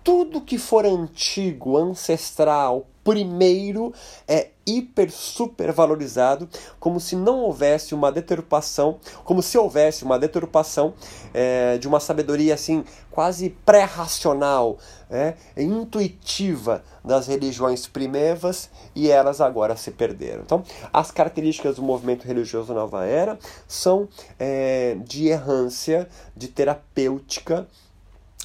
tudo 0.04 0.42
que 0.42 0.58
for 0.58 0.86
antigo, 0.86 1.78
ancestral, 1.78 2.88
primeiro 3.04 3.94
é 4.28 4.50
hiper 4.66 5.12
super 5.12 5.72
valorizado, 5.72 6.48
como 6.80 7.00
se 7.00 7.16
não 7.16 7.40
houvesse 7.40 7.96
uma 7.96 8.12
deturpação, 8.12 9.00
como 9.24 9.42
se 9.42 9.58
houvesse 9.58 10.04
uma 10.04 10.20
deturpação 10.20 10.94
é, 11.34 11.78
de 11.78 11.88
uma 11.88 12.00
sabedoria 12.00 12.54
assim 12.54 12.84
quase 13.10 13.50
pré-racional, 13.66 14.78
é, 15.10 15.34
intuitiva 15.58 16.84
das 17.04 17.28
religiões 17.28 17.86
primevas 17.88 18.70
e 18.96 19.10
elas 19.10 19.42
agora 19.42 19.76
se 19.76 19.92
perderam. 19.92 20.44
Então, 20.44 20.64
as 20.94 21.12
características 21.12 21.76
do 21.76 21.82
movimento 21.82 22.26
religioso 22.26 22.74
Nova 22.74 23.06
Era 23.06 23.38
são 23.68 24.08
é, 24.40 24.96
de 25.04 25.28
errância, 25.28 26.08
de 26.36 26.48
terapêutica 26.48 27.68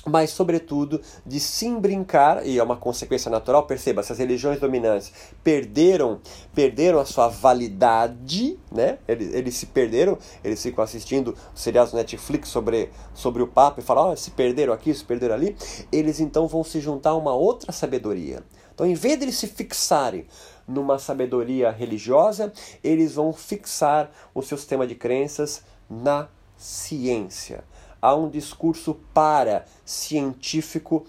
mas 0.07 0.31
sobretudo 0.31 1.01
de 1.25 1.41
se 1.41 1.69
brincar, 1.77 2.47
e 2.47 2.59
é 2.59 2.63
uma 2.63 2.77
consequência 2.77 3.31
natural, 3.31 3.67
perceba, 3.67 4.03
se 4.03 4.13
as 4.13 4.19
religiões 4.19 4.61
dominantes 4.61 5.13
perderam, 5.43 6.21
perderam 6.55 6.99
a 6.99 7.05
sua 7.05 7.29
validade, 7.29 8.59
né? 8.71 8.99
Eles, 9.09 9.35
eles 9.35 9.55
se 9.57 9.67
perderam, 9.67 10.17
eles 10.45 10.63
ficam 10.63 10.85
assistindo 10.85 11.35
seriados 11.55 11.93
Netflix 11.93 12.49
sobre, 12.49 12.91
sobre 13.13 13.43
o 13.43 13.47
Papa 13.47 13.81
e 13.81 13.83
falam, 13.83 14.13
oh, 14.13 14.17
se 14.17 14.31
perderam 14.31 14.73
aqui, 14.73 14.95
se 14.95 15.05
perderam 15.05 15.35
ali, 15.35 15.57
eles 15.91 16.21
então 16.21 16.47
vão 16.47 16.63
se 16.63 16.81
juntar 16.81 17.11
a 17.11 17.17
uma 17.17 17.35
outra 17.35 17.73
sabedoria. 17.73 18.43
Então, 18.73 18.87
em 18.87 18.95
vez 18.95 19.19
de 19.19 19.25
eles 19.25 19.39
se 19.39 19.47
fixarem 19.47 20.27
numa 20.69 20.99
sabedoria 20.99 21.71
religiosa, 21.71 22.53
eles 22.85 23.15
vão 23.15 23.33
fixar 23.33 24.11
o 24.35 24.43
seu 24.43 24.59
sistema 24.59 24.87
de 24.87 24.95
crenças 24.95 25.63
na 25.89 26.29
ciência. 26.57 27.65
Há 28.01 28.15
um 28.15 28.29
discurso 28.29 28.95
para 29.15 29.65
científico 29.87 31.07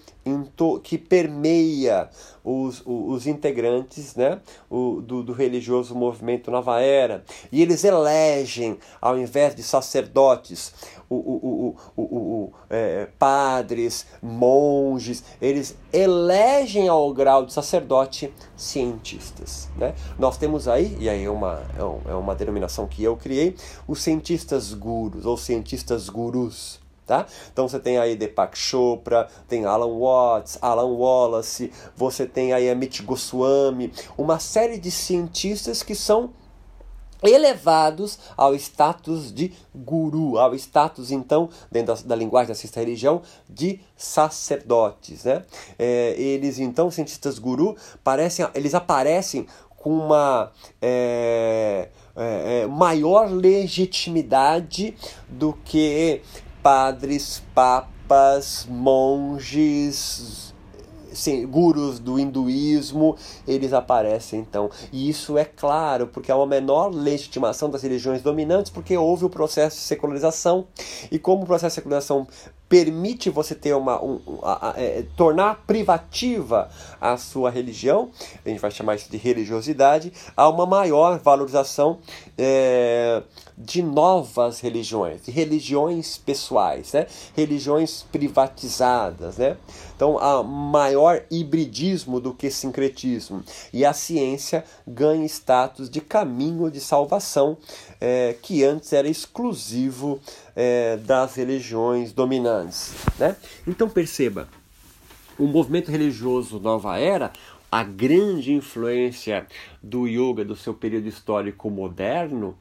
que 0.82 0.96
permeia 0.96 2.08
os, 2.44 2.82
os, 2.84 3.26
integrantes 3.26 4.14
né, 4.14 4.40
o, 4.70 5.00
do, 5.00 5.22
do 5.22 5.32
religioso 5.32 5.94
movimento 5.94 6.50
Nova 6.50 6.80
Era. 6.80 7.24
E 7.50 7.62
eles 7.62 7.82
elegem, 7.82 8.78
ao 9.00 9.18
invés 9.18 9.54
de 9.54 9.62
sacerdotes, 9.62 10.72
o, 11.08 11.16
o, 11.16 11.76
o, 11.96 12.02
o, 12.02 12.52
é, 12.68 13.08
padres, 13.18 14.06
monges, 14.22 15.24
eles 15.40 15.76
elegem 15.92 16.88
ao 16.88 17.12
grau 17.12 17.44
de 17.44 17.52
sacerdote 17.52 18.32
cientistas. 18.56 19.68
Né? 19.76 19.94
Nós 20.18 20.36
temos 20.36 20.68
aí, 20.68 20.96
e 21.00 21.08
aí 21.08 21.24
é 21.24 21.30
uma, 21.30 21.62
é, 21.76 22.10
é 22.10 22.14
uma 22.14 22.34
denominação 22.34 22.86
que 22.86 23.02
eu 23.02 23.16
criei, 23.16 23.56
os 23.86 24.02
cientistas 24.02 24.74
gurus 24.74 25.24
ou 25.24 25.36
cientistas 25.36 26.08
gurus. 26.08 26.80
Tá? 27.08 27.24
Então 27.50 27.66
você 27.66 27.80
tem 27.80 27.96
aí 27.96 28.14
Deepak 28.14 28.56
Chopra, 28.58 29.28
tem 29.48 29.64
Alan 29.64 29.98
Watts, 29.98 30.58
Alan 30.60 30.92
Wallace, 30.92 31.72
você 31.96 32.26
tem 32.26 32.52
aí 32.52 32.68
Amit 32.68 33.02
Goswami, 33.02 33.90
uma 34.18 34.38
série 34.38 34.76
de 34.76 34.90
cientistas 34.90 35.82
que 35.82 35.94
são 35.94 36.34
elevados 37.22 38.18
ao 38.36 38.54
status 38.54 39.32
de 39.32 39.54
guru, 39.74 40.36
ao 40.36 40.54
status 40.54 41.10
então, 41.10 41.48
dentro 41.72 41.94
da, 41.94 42.02
da 42.02 42.14
linguagem 42.14 42.48
da 42.48 42.54
sexta 42.54 42.80
religião, 42.80 43.22
de 43.48 43.80
sacerdotes. 43.96 45.24
Né? 45.24 45.42
É, 45.78 46.14
eles 46.18 46.58
então, 46.58 46.90
cientistas 46.90 47.38
guru, 47.38 47.74
parecem, 48.04 48.46
eles 48.54 48.74
aparecem 48.74 49.46
com 49.78 49.96
uma 49.96 50.52
é, 50.82 51.88
é, 52.14 52.60
é 52.62 52.66
maior 52.66 53.30
legitimidade 53.30 54.94
do 55.26 55.54
que 55.64 56.20
padres, 56.68 57.42
papas, 57.54 58.66
monges, 58.68 60.52
sim, 61.14 61.46
gurus 61.46 61.98
do 61.98 62.18
hinduísmo, 62.18 63.16
eles 63.46 63.72
aparecem 63.72 64.40
então. 64.40 64.70
E 64.92 65.08
isso 65.08 65.38
é 65.38 65.46
claro, 65.46 66.08
porque 66.08 66.30
há 66.30 66.36
uma 66.36 66.46
menor 66.46 66.94
legitimação 66.94 67.70
das 67.70 67.82
religiões 67.82 68.20
dominantes, 68.20 68.70
porque 68.70 68.94
houve 68.98 69.24
o 69.24 69.30
processo 69.30 69.76
de 69.76 69.82
secularização. 69.82 70.66
E 71.10 71.18
como 71.18 71.44
o 71.44 71.46
processo 71.46 71.72
de 71.72 71.76
secularização 71.76 72.26
permite 72.68 73.30
você 73.30 73.54
ter 73.54 73.74
uma 73.74 74.02
um, 74.02 74.20
a, 74.42 74.70
a, 74.70 74.74
é, 74.76 75.04
tornar 75.16 75.62
privativa 75.66 76.70
a 77.00 77.16
sua 77.16 77.50
religião, 77.50 78.10
a 78.44 78.48
gente 78.48 78.60
vai 78.60 78.70
chamar 78.70 78.96
isso 78.96 79.10
de 79.10 79.16
religiosidade, 79.16 80.12
há 80.36 80.48
uma 80.48 80.66
maior 80.66 81.18
valorização 81.18 81.98
é, 82.36 83.22
de 83.56 83.82
novas 83.82 84.60
religiões, 84.60 85.24
de 85.24 85.30
religiões 85.30 86.18
pessoais, 86.18 86.92
né? 86.92 87.06
religiões 87.34 88.04
privatizadas. 88.12 89.38
Né? 89.38 89.56
Então 89.96 90.18
há 90.18 90.42
maior 90.42 91.24
hibridismo 91.30 92.20
do 92.20 92.32
que 92.32 92.50
sincretismo. 92.50 93.42
E 93.72 93.84
a 93.84 93.92
ciência 93.92 94.64
ganha 94.86 95.24
status 95.26 95.90
de 95.90 96.00
caminho 96.00 96.70
de 96.70 96.80
salvação, 96.80 97.56
é, 98.00 98.36
que 98.40 98.62
antes 98.62 98.92
era 98.92 99.08
exclusivo 99.08 100.20
é, 100.60 100.96
das 100.96 101.36
religiões 101.36 102.12
dominantes. 102.12 102.92
Né? 103.16 103.36
Então 103.64 103.88
perceba, 103.88 104.48
o 105.38 105.46
movimento 105.46 105.88
religioso 105.88 106.58
Nova 106.58 106.98
Era, 106.98 107.32
a 107.70 107.84
grande 107.84 108.52
influência 108.52 109.46
do 109.80 110.08
yoga 110.08 110.44
do 110.44 110.56
seu 110.56 110.74
período 110.74 111.06
histórico 111.06 111.70
moderno, 111.70 112.58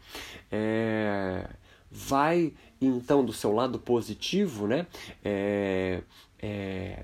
é, 0.52 1.50
vai 1.90 2.54
então 2.80 3.26
do 3.26 3.34
seu 3.34 3.52
lado 3.52 3.80
positivo, 3.80 4.68
né? 4.68 4.86
É, 5.26 6.04
é, 6.40 7.04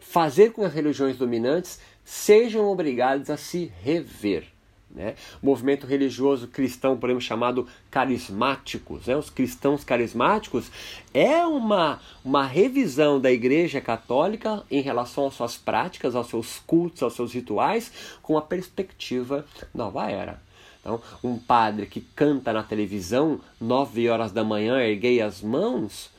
fazer 0.00 0.50
com 0.50 0.62
que 0.62 0.66
as 0.66 0.74
religiões 0.74 1.16
dominantes 1.16 1.78
sejam 2.04 2.66
obrigadas 2.66 3.30
a 3.30 3.36
se 3.36 3.70
rever. 3.84 4.48
Né? 4.94 5.14
Movimento 5.40 5.86
religioso 5.86 6.48
cristão, 6.48 6.96
por 6.96 7.08
exemplo, 7.08 7.24
chamado 7.24 7.68
carismáticos, 7.90 9.06
né? 9.06 9.16
os 9.16 9.30
cristãos 9.30 9.84
carismáticos, 9.84 10.70
é 11.14 11.46
uma, 11.46 12.00
uma 12.24 12.44
revisão 12.44 13.20
da 13.20 13.30
Igreja 13.30 13.80
Católica 13.80 14.64
em 14.70 14.80
relação 14.80 15.28
às 15.28 15.34
suas 15.34 15.56
práticas, 15.56 16.16
aos 16.16 16.28
seus 16.28 16.58
cultos, 16.58 17.02
aos 17.02 17.14
seus 17.14 17.32
rituais, 17.32 18.18
com 18.20 18.36
a 18.36 18.42
perspectiva 18.42 19.46
nova 19.72 20.10
era. 20.10 20.40
Então, 20.80 21.00
um 21.22 21.38
padre 21.38 21.86
que 21.86 22.00
canta 22.00 22.52
na 22.52 22.62
televisão, 22.62 23.40
nove 23.60 24.08
horas 24.08 24.32
da 24.32 24.42
manhã, 24.42 24.80
erguei 24.80 25.20
as 25.20 25.42
mãos, 25.42 26.10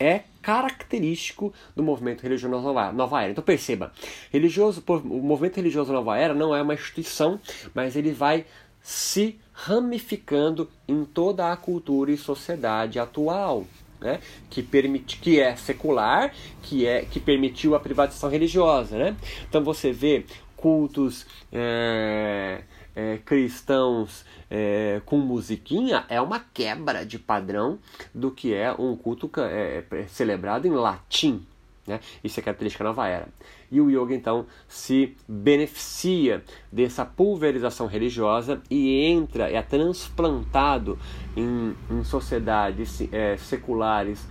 é 0.00 0.22
característico 0.48 1.52
do 1.76 1.82
movimento 1.82 2.22
religioso 2.22 2.72
nova, 2.72 3.22
era. 3.22 3.32
Então 3.32 3.44
perceba, 3.44 3.92
religioso, 4.32 4.82
o 4.86 5.20
movimento 5.20 5.56
religioso 5.56 5.92
nova 5.92 6.16
era 6.16 6.32
não 6.32 6.56
é 6.56 6.62
uma 6.62 6.72
instituição, 6.72 7.38
mas 7.74 7.96
ele 7.96 8.12
vai 8.12 8.46
se 8.80 9.38
ramificando 9.52 10.70
em 10.88 11.04
toda 11.04 11.52
a 11.52 11.56
cultura 11.56 12.10
e 12.10 12.16
sociedade 12.16 12.98
atual. 12.98 13.66
Né? 14.00 14.20
que 14.48 14.62
permite 14.62 15.18
que 15.18 15.40
é 15.40 15.56
secular 15.56 16.32
que 16.62 16.86
é 16.86 17.04
que 17.04 17.18
permitiu 17.18 17.74
a 17.74 17.80
privatização 17.80 18.30
religiosa 18.30 18.96
né? 18.96 19.16
então 19.48 19.64
você 19.64 19.90
vê 19.90 20.24
cultos 20.54 21.26
é, 21.50 22.62
é, 22.98 23.16
cristãos 23.18 24.24
é, 24.50 25.00
com 25.06 25.18
musiquinha 25.18 26.04
é 26.08 26.20
uma 26.20 26.40
quebra 26.40 27.06
de 27.06 27.16
padrão 27.16 27.78
do 28.12 28.32
que 28.32 28.52
é 28.52 28.72
um 28.72 28.96
culto 28.96 29.30
é, 29.38 29.84
é, 29.88 30.06
celebrado 30.08 30.66
em 30.66 30.72
latim. 30.72 31.46
Né? 31.86 32.00
Isso 32.24 32.40
é 32.40 32.42
característica 32.42 32.82
nova 32.82 33.06
era. 33.06 33.28
E 33.70 33.80
o 33.80 33.88
yoga 33.88 34.12
então 34.12 34.46
se 34.66 35.16
beneficia 35.28 36.42
dessa 36.72 37.04
pulverização 37.04 37.86
religiosa 37.86 38.60
e 38.68 39.04
entra, 39.04 39.48
é 39.48 39.62
transplantado 39.62 40.98
em, 41.36 41.76
em 41.88 42.02
sociedades 42.02 43.00
é, 43.12 43.36
seculares 43.36 44.26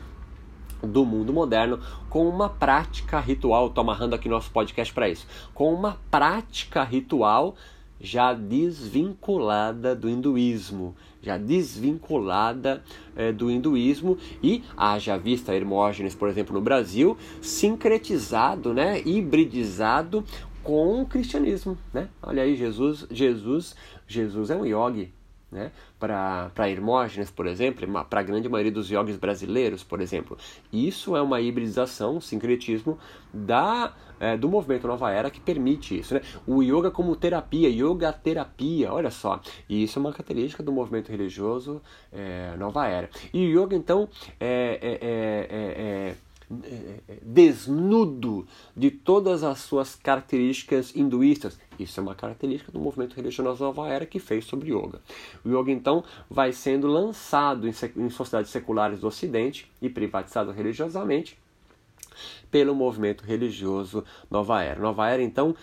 do 0.84 1.06
mundo 1.06 1.32
moderno 1.32 1.80
com 2.10 2.28
uma 2.28 2.50
prática 2.50 3.18
ritual. 3.18 3.68
Estou 3.68 3.82
amarrando 3.82 4.14
aqui 4.14 4.28
nosso 4.28 4.52
podcast 4.52 4.94
para 4.94 5.08
isso. 5.08 5.26
Com 5.54 5.74
uma 5.74 5.98
prática 6.12 6.84
ritual 6.84 7.56
já 8.00 8.34
desvinculada 8.34 9.96
do 9.96 10.10
hinduísmo, 10.10 10.96
já 11.22 11.38
desvinculada 11.38 12.84
é, 13.16 13.32
do 13.32 13.50
hinduísmo 13.50 14.18
e 14.42 14.64
haja 14.76 15.18
vista 15.18 15.56
Hermógenes, 15.56 16.16
por 16.16 16.30
exemplo, 16.30 16.54
no 16.54 16.62
Brasil, 16.62 17.18
sincretizado, 17.42 18.74
né, 18.74 19.02
hibridizado 19.06 20.24
com 20.64 21.02
o 21.02 21.06
cristianismo, 21.06 21.78
né? 21.94 22.10
Olha 22.22 22.44
aí, 22.44 22.56
Jesus, 22.56 23.08
Jesus, 23.10 23.74
Jesus 24.06 24.50
é 24.50 24.56
um 24.56 24.66
yogi, 24.66 25.14
né? 25.52 25.72
para 26.00 26.70
Hermógenes, 26.70 27.32
por 27.32 27.48
exemplo, 27.48 27.88
para 28.06 28.20
a 28.20 28.24
grande 28.24 28.50
maioria 28.50 28.72
dos 28.72 28.90
yogis 28.90 29.18
brasileiros, 29.18 29.84
por 29.84 30.02
exemplo. 30.02 30.38
Isso 30.72 31.16
é 31.16 31.22
uma 31.22 31.42
hibridização, 31.42 32.18
um 32.18 32.22
sincretismo 32.22 32.98
da, 33.34 33.94
é, 34.20 34.38
do 34.38 34.50
movimento 34.50 34.88
Nova 34.88 35.12
Era 35.12 35.30
que 35.30 35.40
permite 35.40 35.98
isso. 35.98 36.14
Né? 36.14 36.22
O 36.46 36.62
yoga 36.62 36.92
como 36.92 37.16
terapia, 37.16 37.70
yoga 37.70 38.12
terapia, 38.12 38.92
olha 38.92 39.10
só. 39.10 39.40
E 39.70 39.84
isso 39.84 39.98
é 39.98 40.02
uma 40.02 40.12
característica 40.12 40.62
do 40.62 40.72
movimento 40.72 41.10
religioso 41.10 41.82
é, 42.12 42.56
Nova 42.58 42.88
Era. 42.88 43.10
E 43.34 43.46
o 43.46 43.64
yoga, 43.64 43.76
então, 43.76 44.08
é, 44.40 44.80
é, 44.82 44.98
é, 45.02 46.10
é 46.12 46.16
desnudo 47.22 48.48
de 48.76 48.90
todas 48.90 49.44
as 49.44 49.60
suas 49.60 49.96
características 49.96 50.96
hinduístas. 50.96 51.60
Isso 51.78 52.00
é 52.00 52.04
uma 52.04 52.16
característica 52.16 52.72
do 52.72 52.80
movimento 52.80 53.16
religioso 53.16 53.64
Nova 53.64 53.90
Era 53.90 54.06
que 54.06 54.20
fez 54.20 54.46
sobre 54.46 54.72
yoga. 54.72 55.02
O 55.44 55.50
yoga, 55.50 55.72
então, 55.72 56.04
vai 56.30 56.54
sendo 56.54 56.88
lançado 56.88 57.68
em 57.68 58.10
sociedades 58.10 58.52
seculares 58.52 59.00
do 59.00 59.08
Ocidente 59.08 59.70
e 59.82 59.90
privatizado 59.90 60.52
religiosamente 60.52 61.38
pelo 62.50 62.74
movimento 62.74 63.24
religioso 63.24 64.04
Nova 64.32 64.64
Era. 64.64 64.80
Nova 64.80 65.10
Era, 65.10 65.22
então, 65.22 65.56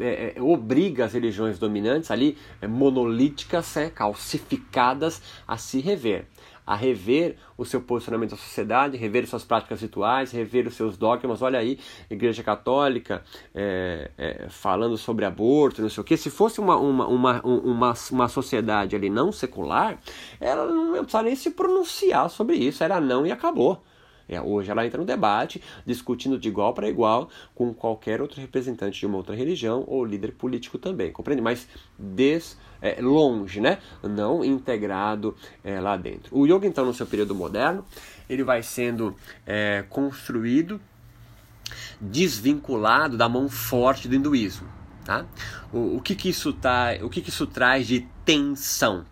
é, 0.00 0.34
obriga 0.40 1.04
as 1.04 1.12
religiões 1.12 1.58
dominantes 1.58 2.10
ali, 2.10 2.38
monolíticas, 2.66 3.76
é, 3.76 3.90
calcificadas, 3.90 5.20
a 5.46 5.56
se 5.58 5.80
rever 5.80 6.26
a 6.68 6.74
rever 6.74 7.36
o 7.56 7.64
seu 7.64 7.80
posicionamento 7.80 8.32
na 8.32 8.36
sociedade, 8.36 8.98
rever 8.98 9.26
suas 9.26 9.42
práticas 9.42 9.80
rituais, 9.80 10.32
rever 10.32 10.66
os 10.66 10.74
seus 10.74 10.98
dogmas. 10.98 11.40
Olha 11.40 11.58
aí, 11.58 11.78
Igreja 12.10 12.42
Católica 12.42 13.24
é, 13.54 14.10
é, 14.18 14.46
falando 14.50 14.98
sobre 14.98 15.24
aborto, 15.24 15.80
não 15.80 15.88
sei 15.88 16.02
o 16.02 16.04
que. 16.04 16.14
Se 16.14 16.28
fosse 16.28 16.60
uma, 16.60 16.76
uma, 16.76 17.06
uma, 17.06 17.40
uma, 17.42 17.94
uma 18.12 18.28
sociedade 18.28 18.94
ali 18.94 19.08
não 19.08 19.32
secular, 19.32 19.98
ela 20.38 20.66
não 20.66 20.94
ia 20.94 21.00
precisar 21.00 21.22
nem 21.22 21.34
se 21.34 21.52
pronunciar 21.52 22.28
sobre 22.28 22.56
isso, 22.56 22.84
era 22.84 23.00
não 23.00 23.26
e 23.26 23.32
acabou. 23.32 23.82
É, 24.28 24.40
hoje 24.40 24.70
ela 24.70 24.84
entra 24.84 25.00
no 25.00 25.06
debate, 25.06 25.62
discutindo 25.86 26.38
de 26.38 26.48
igual 26.48 26.74
para 26.74 26.88
igual 26.88 27.30
com 27.54 27.72
qualquer 27.72 28.20
outro 28.20 28.40
representante 28.40 29.00
de 29.00 29.06
uma 29.06 29.16
outra 29.16 29.34
religião 29.34 29.84
ou 29.86 30.04
líder 30.04 30.32
político 30.32 30.78
também, 30.78 31.10
compreende? 31.10 31.42
Mas 31.42 31.66
des, 31.98 32.58
é, 32.82 33.00
longe, 33.00 33.60
né? 33.60 33.78
Não 34.02 34.44
integrado 34.44 35.34
é, 35.64 35.80
lá 35.80 35.96
dentro. 35.96 36.36
O 36.36 36.46
yoga, 36.46 36.66
então, 36.66 36.84
no 36.84 36.92
seu 36.92 37.06
período 37.06 37.34
moderno, 37.34 37.84
ele 38.28 38.44
vai 38.44 38.62
sendo 38.62 39.16
é, 39.46 39.84
construído 39.88 40.80
desvinculado 42.00 43.16
da 43.16 43.28
mão 43.28 43.48
forte 43.48 44.08
do 44.08 44.14
hinduísmo. 44.14 44.68
Tá? 45.04 45.24
O, 45.72 45.96
o, 45.96 46.00
que, 46.02 46.14
que, 46.14 46.28
isso 46.28 46.52
tá, 46.52 46.90
o 47.02 47.08
que, 47.08 47.22
que 47.22 47.30
isso 47.30 47.46
traz 47.46 47.86
de 47.86 48.06
tensão? 48.24 49.06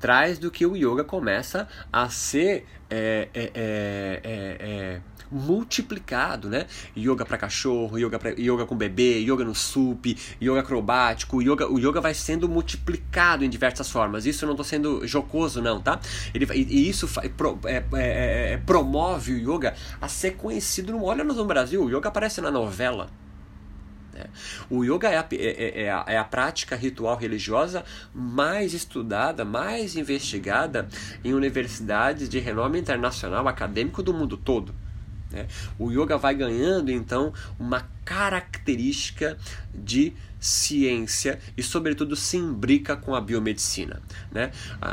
Traz 0.00 0.38
do 0.38 0.50
que 0.50 0.64
o 0.64 0.76
yoga 0.76 1.04
começa 1.04 1.68
a 1.92 2.08
ser 2.08 2.66
é, 2.90 3.28
é, 3.34 3.50
é, 3.54 4.20
é, 4.24 4.56
é 4.60 5.00
multiplicado, 5.30 6.48
né? 6.48 6.66
Yoga 6.96 7.24
para 7.24 7.36
cachorro, 7.36 7.98
yoga, 7.98 8.18
pra, 8.18 8.30
yoga 8.30 8.64
com 8.64 8.76
bebê, 8.76 9.18
yoga 9.20 9.44
no 9.44 9.54
sup, 9.54 10.16
yoga 10.40 10.60
acrobático, 10.60 11.42
yoga, 11.42 11.70
o 11.70 11.78
yoga 11.78 12.00
vai 12.00 12.14
sendo 12.14 12.48
multiplicado 12.48 13.44
em 13.44 13.50
diversas 13.50 13.90
formas. 13.90 14.26
Isso 14.26 14.44
eu 14.44 14.46
não 14.46 14.54
estou 14.54 14.64
sendo 14.64 15.06
jocoso, 15.06 15.60
não, 15.60 15.80
tá? 15.80 16.00
Ele, 16.34 16.46
e 16.54 16.88
isso 16.88 17.08
pro, 17.36 17.58
é, 17.64 17.84
é, 17.94 18.52
é, 18.52 18.56
promove 18.64 19.34
o 19.34 19.54
yoga 19.54 19.74
a 20.00 20.08
ser 20.08 20.32
conhecido 20.32 20.92
no. 20.92 21.04
Olha 21.04 21.24
no 21.24 21.44
Brasil, 21.44 21.82
o 21.84 21.90
yoga 21.90 22.08
aparece 22.08 22.40
na 22.40 22.50
novela. 22.50 23.08
Né? 24.18 24.26
O 24.68 24.84
yoga 24.84 25.08
é 25.08 25.16
a, 25.16 25.26
é, 25.32 25.82
é, 25.84 25.90
a, 25.90 26.04
é 26.08 26.18
a 26.18 26.24
prática 26.24 26.74
ritual 26.76 27.16
religiosa 27.16 27.84
mais 28.12 28.74
estudada, 28.74 29.44
mais 29.44 29.96
investigada 29.96 30.88
em 31.24 31.32
universidades 31.32 32.28
de 32.28 32.38
renome 32.38 32.78
internacional 32.78 33.46
acadêmico 33.46 34.02
do 34.02 34.12
mundo 34.12 34.36
todo. 34.36 34.74
Né? 35.30 35.46
O 35.78 35.90
yoga 35.90 36.16
vai 36.16 36.34
ganhando 36.34 36.90
então 36.90 37.32
uma 37.58 37.86
característica 38.04 39.36
de 39.74 40.14
ciência 40.40 41.38
e, 41.56 41.62
sobretudo, 41.62 42.14
se 42.14 42.36
imbrica 42.36 42.96
com 42.96 43.14
a 43.14 43.20
biomedicina. 43.20 44.00
Né? 44.30 44.50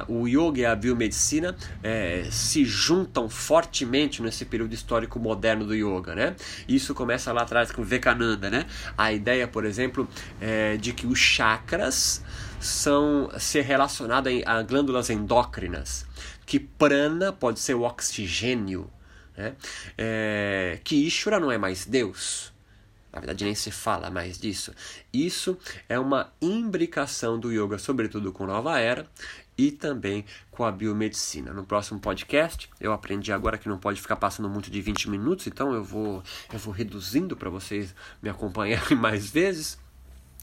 O 0.08 0.28
yoga 0.28 0.60
e 0.60 0.66
a 0.66 0.76
biomedicina 0.76 1.56
é, 1.84 2.28
se 2.32 2.66
juntam 2.66 3.30
fortemente 3.30 4.22
nesse 4.22 4.46
período 4.46 4.74
histórico 4.74 5.20
moderno 5.20 5.66
do 5.66 5.76
yoga. 5.76 6.16
Né? 6.16 6.36
Isso 6.68 6.94
começa 6.94 7.32
lá 7.32 7.44
atrás 7.44 7.72
com 7.72 7.84
Vivekananda. 7.84 8.50
Né? 8.50 8.66
A 8.98 9.14
ideia, 9.14 9.48
por 9.48 9.66
exemplo, 9.66 10.08
é 10.42 10.78
de 10.78 10.94
que 10.94 11.08
os 11.08 11.20
chakras 11.20 12.24
são 12.60 13.30
ser 13.38 13.62
relacionados 13.62 14.32
a 14.46 14.62
glândulas 14.64 15.10
endócrinas, 15.10 16.06
que 16.46 16.60
prana 16.60 17.32
pode 17.32 17.60
ser 17.60 17.76
o 17.76 17.84
oxigênio 17.84 18.90
né? 19.38 19.56
É, 19.98 20.80
que 20.84 20.96
Ishvara 20.96 21.40
não 21.40 21.52
é 21.52 21.58
mais 21.58 21.86
Deus. 21.86 22.54
Na 23.16 23.22
verdade, 23.22 23.46
nem 23.46 23.56
se 23.56 23.72
fala 23.72 24.10
mais 24.10 24.38
disso. 24.38 24.74
Isso 25.14 25.58
é 25.88 25.98
uma 25.98 26.34
imbricação 26.42 27.40
do 27.40 27.50
yoga, 27.50 27.78
sobretudo 27.78 28.34
com 28.34 28.46
Nova 28.46 28.78
Era 28.78 29.08
e 29.58 29.72
também 29.72 30.26
com 30.52 30.66
a 30.66 30.72
biomedicina. 30.72 31.54
No 31.54 31.66
próximo 31.66 31.98
podcast, 31.98 32.70
eu 32.78 32.92
aprendi 32.92 33.32
agora 33.32 33.58
que 33.58 33.70
não 33.70 33.78
pode 33.78 34.02
ficar 34.02 34.18
passando 34.18 34.50
muito 34.50 34.70
de 34.70 34.82
20 34.82 35.10
minutos, 35.10 35.48
então 35.48 35.74
eu 35.74 35.82
vou, 35.82 36.22
eu 36.52 36.60
vou 36.60 36.74
reduzindo 36.74 37.38
para 37.38 37.50
vocês 37.50 37.96
me 38.22 38.30
acompanharem 38.30 38.96
mais 39.00 39.30
vezes. 39.30 39.78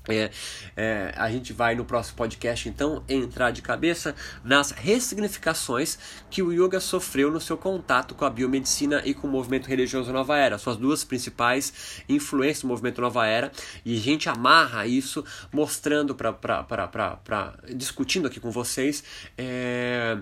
É, 0.08 0.30
é, 0.76 1.14
a 1.16 1.30
gente 1.30 1.52
vai 1.52 1.76
no 1.76 1.84
próximo 1.84 2.16
podcast 2.16 2.68
então 2.68 3.04
entrar 3.08 3.52
de 3.52 3.62
cabeça 3.62 4.16
nas 4.42 4.72
ressignificações 4.72 5.96
que 6.28 6.42
o 6.42 6.52
yoga 6.52 6.80
sofreu 6.80 7.30
no 7.30 7.40
seu 7.40 7.56
contato 7.56 8.14
com 8.14 8.24
a 8.24 8.30
biomedicina 8.30 9.00
e 9.04 9.14
com 9.14 9.28
o 9.28 9.30
movimento 9.30 9.68
religioso 9.68 10.12
Nova 10.12 10.36
Era, 10.36 10.58
suas 10.58 10.76
duas 10.76 11.04
principais 11.04 12.02
influências 12.08 12.62
do 12.62 12.68
movimento 12.68 13.00
Nova 13.00 13.26
Era, 13.26 13.52
e 13.84 13.96
a 13.96 14.00
gente 14.00 14.28
amarra 14.28 14.86
isso 14.86 15.24
mostrando 15.52 16.16
para 16.16 17.54
discutindo 17.76 18.26
aqui 18.26 18.40
com 18.40 18.50
vocês 18.50 19.04
é, 19.38 20.18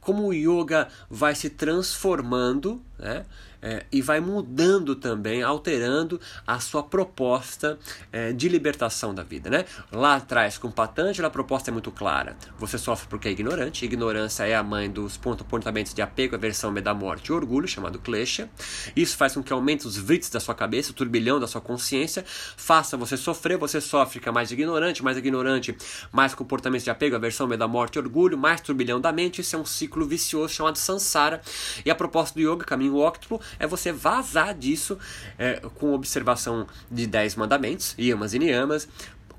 como 0.00 0.28
o 0.28 0.32
yoga 0.32 0.88
vai 1.10 1.34
se 1.34 1.50
transformando, 1.50 2.80
né? 2.98 3.24
É, 3.64 3.86
e 3.90 4.02
vai 4.02 4.20
mudando 4.20 4.94
também, 4.94 5.42
alterando 5.42 6.20
a 6.46 6.60
sua 6.60 6.82
proposta 6.82 7.78
é, 8.12 8.30
de 8.30 8.46
libertação 8.46 9.14
da 9.14 9.22
vida. 9.22 9.48
Né? 9.48 9.64
Lá 9.90 10.16
atrás, 10.16 10.58
com 10.58 10.70
Patanjali, 10.70 11.26
a 11.26 11.30
proposta 11.30 11.70
é 11.70 11.72
muito 11.72 11.90
clara. 11.90 12.36
Você 12.58 12.76
sofre 12.76 13.08
porque 13.08 13.26
é 13.26 13.30
ignorante. 13.30 13.86
Ignorância 13.86 14.46
é 14.46 14.54
a 14.54 14.62
mãe 14.62 14.90
dos 14.90 15.16
comportamentos 15.16 15.94
de 15.94 16.02
apego, 16.02 16.34
aversão, 16.34 16.70
medo 16.70 16.84
da 16.84 16.92
morte 16.92 17.28
e 17.28 17.32
orgulho, 17.32 17.66
chamado 17.66 17.98
klesha. 17.98 18.50
Isso 18.94 19.16
faz 19.16 19.32
com 19.32 19.42
que 19.42 19.52
aumente 19.52 19.86
os 19.86 19.96
vrits 19.96 20.28
da 20.28 20.38
sua 20.38 20.54
cabeça, 20.54 20.90
o 20.90 20.94
turbilhão 20.94 21.40
da 21.40 21.46
sua 21.46 21.62
consciência, 21.62 22.22
faça 22.26 22.98
você 22.98 23.16
sofrer, 23.16 23.56
você 23.56 23.80
sofre, 23.80 24.14
fica 24.14 24.30
mais 24.30 24.52
ignorante, 24.52 25.02
mais 25.02 25.16
ignorante, 25.16 25.74
mais 26.12 26.34
comportamentos 26.34 26.84
de 26.84 26.90
apego, 26.90 27.16
aversão, 27.16 27.46
medo 27.46 27.60
da 27.60 27.68
morte 27.68 27.96
e 27.96 27.98
orgulho, 27.98 28.36
mais 28.36 28.60
turbilhão 28.60 29.00
da 29.00 29.10
mente. 29.10 29.40
Isso 29.40 29.56
é 29.56 29.58
um 29.58 29.64
ciclo 29.64 30.04
vicioso 30.04 30.52
chamado 30.52 30.76
samsara. 30.76 31.40
E 31.82 31.90
a 31.90 31.94
proposta 31.94 32.38
do 32.38 32.42
yoga, 32.42 32.66
caminho 32.66 32.98
óctuplo, 32.98 33.40
é 33.58 33.66
você 33.66 33.92
vazar 33.92 34.54
disso 34.54 34.98
é, 35.38 35.60
com 35.74 35.92
observação 35.92 36.66
de 36.90 37.06
10 37.06 37.36
mandamentos, 37.36 37.94
yamas 37.98 38.34
e 38.34 38.38
niyamas, 38.38 38.88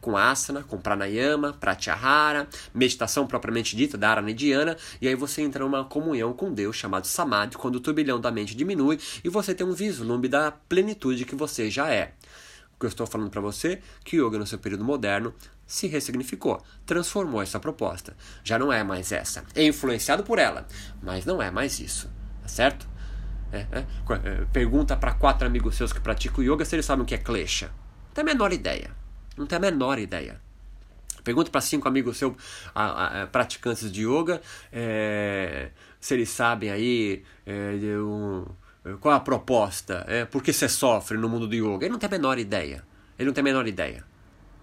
com 0.06 0.15
asana, 0.15 0.62
com 0.62 0.78
pranayama, 0.78 1.54
pratyahara, 1.54 2.47
meditação 2.71 3.25
propriamente 3.25 3.75
dita, 3.75 3.97
da 3.97 4.12
aranidiana, 4.12 4.78
e 5.01 5.08
aí 5.08 5.15
você 5.15 5.41
entra 5.41 5.63
numa 5.63 5.84
comunhão 5.84 6.32
com 6.32 6.54
Deus 6.54 6.75
chamado 6.75 7.08
samadhi, 7.08 7.58
quando 7.58 7.78
o 7.78 7.80
turbilhão 7.80 8.21
da 8.21 8.30
mente 8.30 8.56
diminui 8.56 8.99
e 9.23 9.30
você 9.30 9.56
tem 9.56 9.65
um 9.65 9.73
vislumbre 9.73 10.30
da 10.30 10.51
plenitude 10.51 11.25
que 11.25 11.34
você 11.34 11.71
já 11.71 11.89
é. 11.89 12.13
O 12.75 12.80
que 12.80 12.86
eu 12.86 12.89
estou 12.89 13.08
falando 13.08 13.32
para 13.32 13.41
você, 13.41 13.82
que 14.04 14.17
yoga 14.17 14.38
no 14.38 14.45
seu 14.45 14.60
período 14.60 14.84
moderno 14.84 15.34
se 15.65 15.88
ressignificou, 15.88 16.62
transformou 16.86 17.41
essa 17.41 17.60
proposta. 17.60 18.15
Já 18.43 18.60
não 18.60 18.71
é 18.71 18.84
mais 18.84 19.12
essa. 19.12 19.43
É 19.56 19.63
influenciado 19.63 20.23
por 20.23 20.38
ela, 20.38 20.67
mas 21.01 21.25
não 21.25 21.41
é 21.41 21.49
mais 21.49 21.80
isso. 21.80 22.08
Tá 22.43 22.47
certo? 22.47 22.88
É, 23.51 23.60
é, 23.71 23.79
é, 23.79 24.45
pergunta 24.51 24.95
para 24.97 25.13
quatro 25.13 25.47
amigos 25.47 25.75
seus 25.75 25.93
que 25.93 25.99
praticam 25.99 26.43
yoga 26.43 26.65
se 26.65 26.75
eles 26.75 26.86
sabem 26.86 27.03
o 27.03 27.05
que 27.05 27.15
é 27.15 27.17
klesha. 27.17 27.67
Não 28.08 28.13
tem 28.13 28.21
a 28.23 28.25
menor 28.25 28.51
ideia. 28.51 28.91
Não 29.38 29.45
tem 29.45 29.58
a 29.58 29.60
menor 29.60 29.99
ideia. 29.99 30.39
Pergunta 31.23 31.49
para 31.49 31.62
cinco 31.62 31.88
amigos 31.88 32.17
seus 32.17 32.36
a, 32.73 33.23
a, 33.23 33.27
praticantes 33.27 33.91
de 33.91 34.08
yoga 34.08 34.41
é, 34.71 35.69
se 35.99 36.13
eles 36.13 36.29
sabem 36.29 36.69
aí 36.69 37.23
é, 37.45 37.71
um, 37.97 38.45
qual 38.99 39.15
a 39.15 39.19
proposta, 39.19 40.05
é, 40.08 40.25
por 40.25 40.43
que 40.43 40.53
você 40.53 40.69
sofre 40.69 41.17
no 41.17 41.27
mundo 41.27 41.47
do 41.47 41.55
yoga. 41.55 41.86
Ele 41.86 41.91
não 41.91 41.99
tem 41.99 42.08
a 42.08 42.12
menor 42.12 42.38
ideia. 42.38 42.84
Ele 43.17 43.27
não 43.27 43.34
tem 43.34 43.41
a 43.41 43.45
menor 43.45 43.67
ideia. 43.67 44.03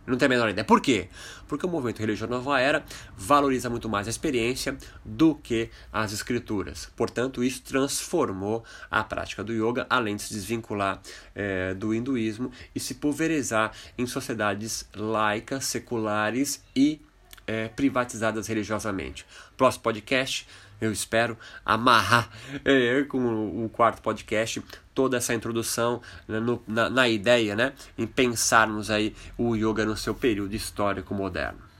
Não 0.07 0.17
tem 0.19 0.27
a 0.27 0.29
menor 0.29 0.49
ideia. 0.49 0.65
Por 0.65 0.81
quê? 0.81 1.09
Porque 1.47 1.65
o 1.65 1.69
movimento 1.69 2.01
religioso 2.01 2.31
Nova 2.31 2.61
Era 2.61 2.85
valoriza 3.17 3.71
muito 3.71 3.89
mais 3.89 4.09
a 4.09 4.11
experiência 4.11 4.77
do 5.05 5.35
que 5.35 5.71
as 5.93 6.13
escrituras. 6.13 6.91
Portanto, 6.97 7.45
isso 7.45 7.63
transformou 7.63 8.65
a 8.91 9.05
prática 9.05 9.45
do 9.45 9.53
yoga, 9.53 9.87
além 9.89 10.17
de 10.17 10.23
se 10.23 10.35
desvincular 10.35 11.01
é, 11.35 11.73
do 11.75 11.95
hinduísmo 11.95 12.51
e 12.75 12.81
se 12.81 12.95
pulverizar 12.95 13.73
em 13.97 14.07
sociedades 14.07 14.89
laicas, 14.95 15.67
seculares 15.67 16.65
e 16.75 17.01
é, 17.47 17.69
privatizadas 17.69 18.49
religiosamente. 18.49 19.25
Próximo 19.57 19.85
podcast 19.85 20.47
eu 20.83 20.93
espero, 20.93 21.39
amarrar 21.65 22.29
é, 22.65 23.05
com 23.05 23.65
o 23.65 23.69
quarto 23.69 24.03
podcast 24.03 24.61
toda 24.93 25.17
essa 25.17 25.33
introdução 25.33 26.03
né, 26.27 26.41
no, 26.41 26.61
na, 26.67 26.91
na 26.91 27.09
ideia, 27.09 27.55
né, 27.55 27.73
em 27.97 28.05
pensarmos 28.07 28.91
aí 28.91 29.15
o 29.39 29.55
yoga 29.55 29.85
no 29.85 29.97
seu 29.97 30.13
período 30.15 30.55
histórico 30.55 31.15
moderno. 31.15 31.71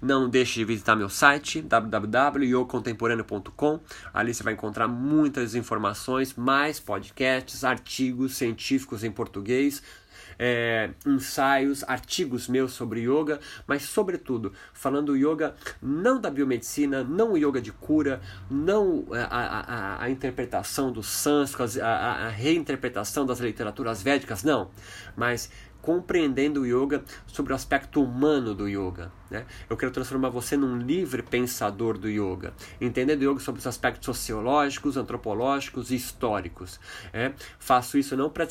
Não 0.00 0.26
deixe 0.28 0.54
de 0.54 0.64
visitar 0.64 0.96
meu 0.96 1.08
site 1.08 1.62
www.yogacontemporâneo.com. 1.62 3.80
Ali 4.12 4.34
você 4.34 4.42
vai 4.42 4.52
encontrar 4.52 4.86
muitas 4.86 5.54
informações, 5.54 6.34
mais 6.34 6.78
podcasts, 6.78 7.64
artigos 7.64 8.36
científicos 8.36 9.02
em 9.02 9.10
português 9.10 9.82
é, 10.38 10.90
ensaios, 11.06 11.84
artigos 11.84 12.48
meus 12.48 12.72
sobre 12.72 13.00
yoga, 13.00 13.40
mas 13.66 13.82
sobretudo 13.82 14.52
falando 14.72 15.16
yoga 15.16 15.54
não 15.82 16.20
da 16.20 16.30
biomedicina, 16.30 17.02
não 17.04 17.32
o 17.32 17.38
yoga 17.38 17.60
de 17.60 17.72
cura, 17.72 18.20
não 18.50 19.04
a, 19.12 20.00
a, 20.00 20.02
a 20.04 20.10
interpretação 20.10 20.92
dos 20.92 21.06
sânscritos, 21.06 21.78
a, 21.78 21.88
a 21.88 22.28
reinterpretação 22.28 23.26
das 23.26 23.40
literaturas 23.40 24.02
védicas, 24.02 24.42
não, 24.42 24.70
mas 25.16 25.50
compreendendo 25.84 26.62
o 26.62 26.66
yoga 26.66 27.04
sobre 27.26 27.52
o 27.52 27.56
aspecto 27.56 28.02
humano 28.02 28.54
do 28.54 28.66
yoga 28.66 29.12
Né? 29.30 29.44
Eu 29.68 29.76
quero 29.76 29.92
transformar 29.92 30.30
você 30.30 30.56
num 30.56 30.78
livre 30.78 31.22
pensador 31.22 31.98
do 31.98 32.08
yoga, 32.08 32.54
entendendo 32.80 33.20
o 33.20 33.30
yoga 33.30 33.40
sobre 33.40 33.58
os 33.58 33.66
aspectos 33.66 34.06
sociológicos, 34.06 34.96
antropológicos 34.96 35.90
e 35.90 35.96
históricos. 35.96 36.80
É? 37.12 37.32
Faço 37.58 37.98
isso 37.98 38.16
não 38.16 38.30
para 38.30 38.46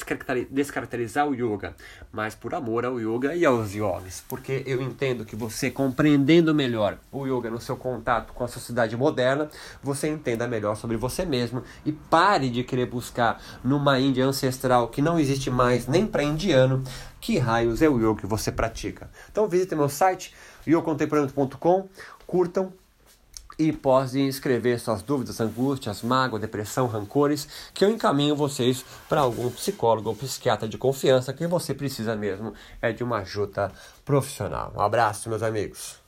descaracterizar 0.49 1.27
o 1.27 1.33
yoga, 1.33 1.75
mas 2.11 2.35
por 2.35 2.53
amor 2.53 2.85
ao 2.85 2.99
yoga 2.99 3.35
e 3.35 3.45
aos 3.45 3.73
yogis, 3.73 4.23
porque 4.27 4.61
eu 4.67 4.79
entendo 4.79 5.25
que 5.25 5.35
você 5.35 5.71
compreendendo 5.71 6.53
melhor 6.53 6.99
o 7.11 7.25
yoga 7.25 7.49
no 7.49 7.59
seu 7.59 7.75
contato 7.75 8.31
com 8.33 8.43
a 8.43 8.47
sociedade 8.47 8.95
moderna, 8.95 9.49
você 9.81 10.07
entenda 10.07 10.47
melhor 10.47 10.75
sobre 10.75 10.97
você 10.97 11.25
mesmo 11.25 11.63
e 11.83 11.91
pare 11.91 12.49
de 12.49 12.63
querer 12.63 12.85
buscar 12.85 13.41
numa 13.63 13.99
Índia 13.99 14.25
ancestral 14.25 14.89
que 14.89 15.01
não 15.01 15.17
existe 15.17 15.49
mais 15.49 15.87
nem 15.87 16.05
para 16.05 16.23
indiano 16.23 16.83
que 17.23 17.37
raios 17.37 17.81
é 17.81 17.87
o 17.87 17.97
yoga 17.97 18.19
que 18.19 18.27
você 18.27 18.51
pratica. 18.51 19.09
Então 19.31 19.47
visite 19.47 19.73
meu 19.73 19.87
site 19.87 20.35
yogacontemporâneo.com, 20.67 21.87
curtam 22.27 22.73
e 23.57 23.71
podem 23.71 24.27
escrever 24.27 24.77
suas 24.77 25.01
dúvidas, 25.01 25.39
angústias, 25.39 26.01
mágoa, 26.01 26.37
depressão, 26.37 26.85
rancores, 26.85 27.47
que 27.73 27.85
eu 27.85 27.89
encaminho 27.89 28.35
vocês 28.35 28.83
para 29.07 29.21
algum 29.21 29.49
psicólogo 29.51 30.09
ou 30.09 30.15
psiquiatra 30.15 30.67
de 30.67 30.77
confiança 30.77 31.31
que 31.31 31.47
você 31.47 31.73
precisa 31.73 32.13
mesmo 32.13 32.53
é 32.81 32.91
de 32.91 33.05
uma 33.05 33.19
ajuda 33.19 33.71
profissional. 34.03 34.73
Um 34.75 34.81
abraço, 34.81 35.29
meus 35.29 35.43
amigos. 35.43 36.02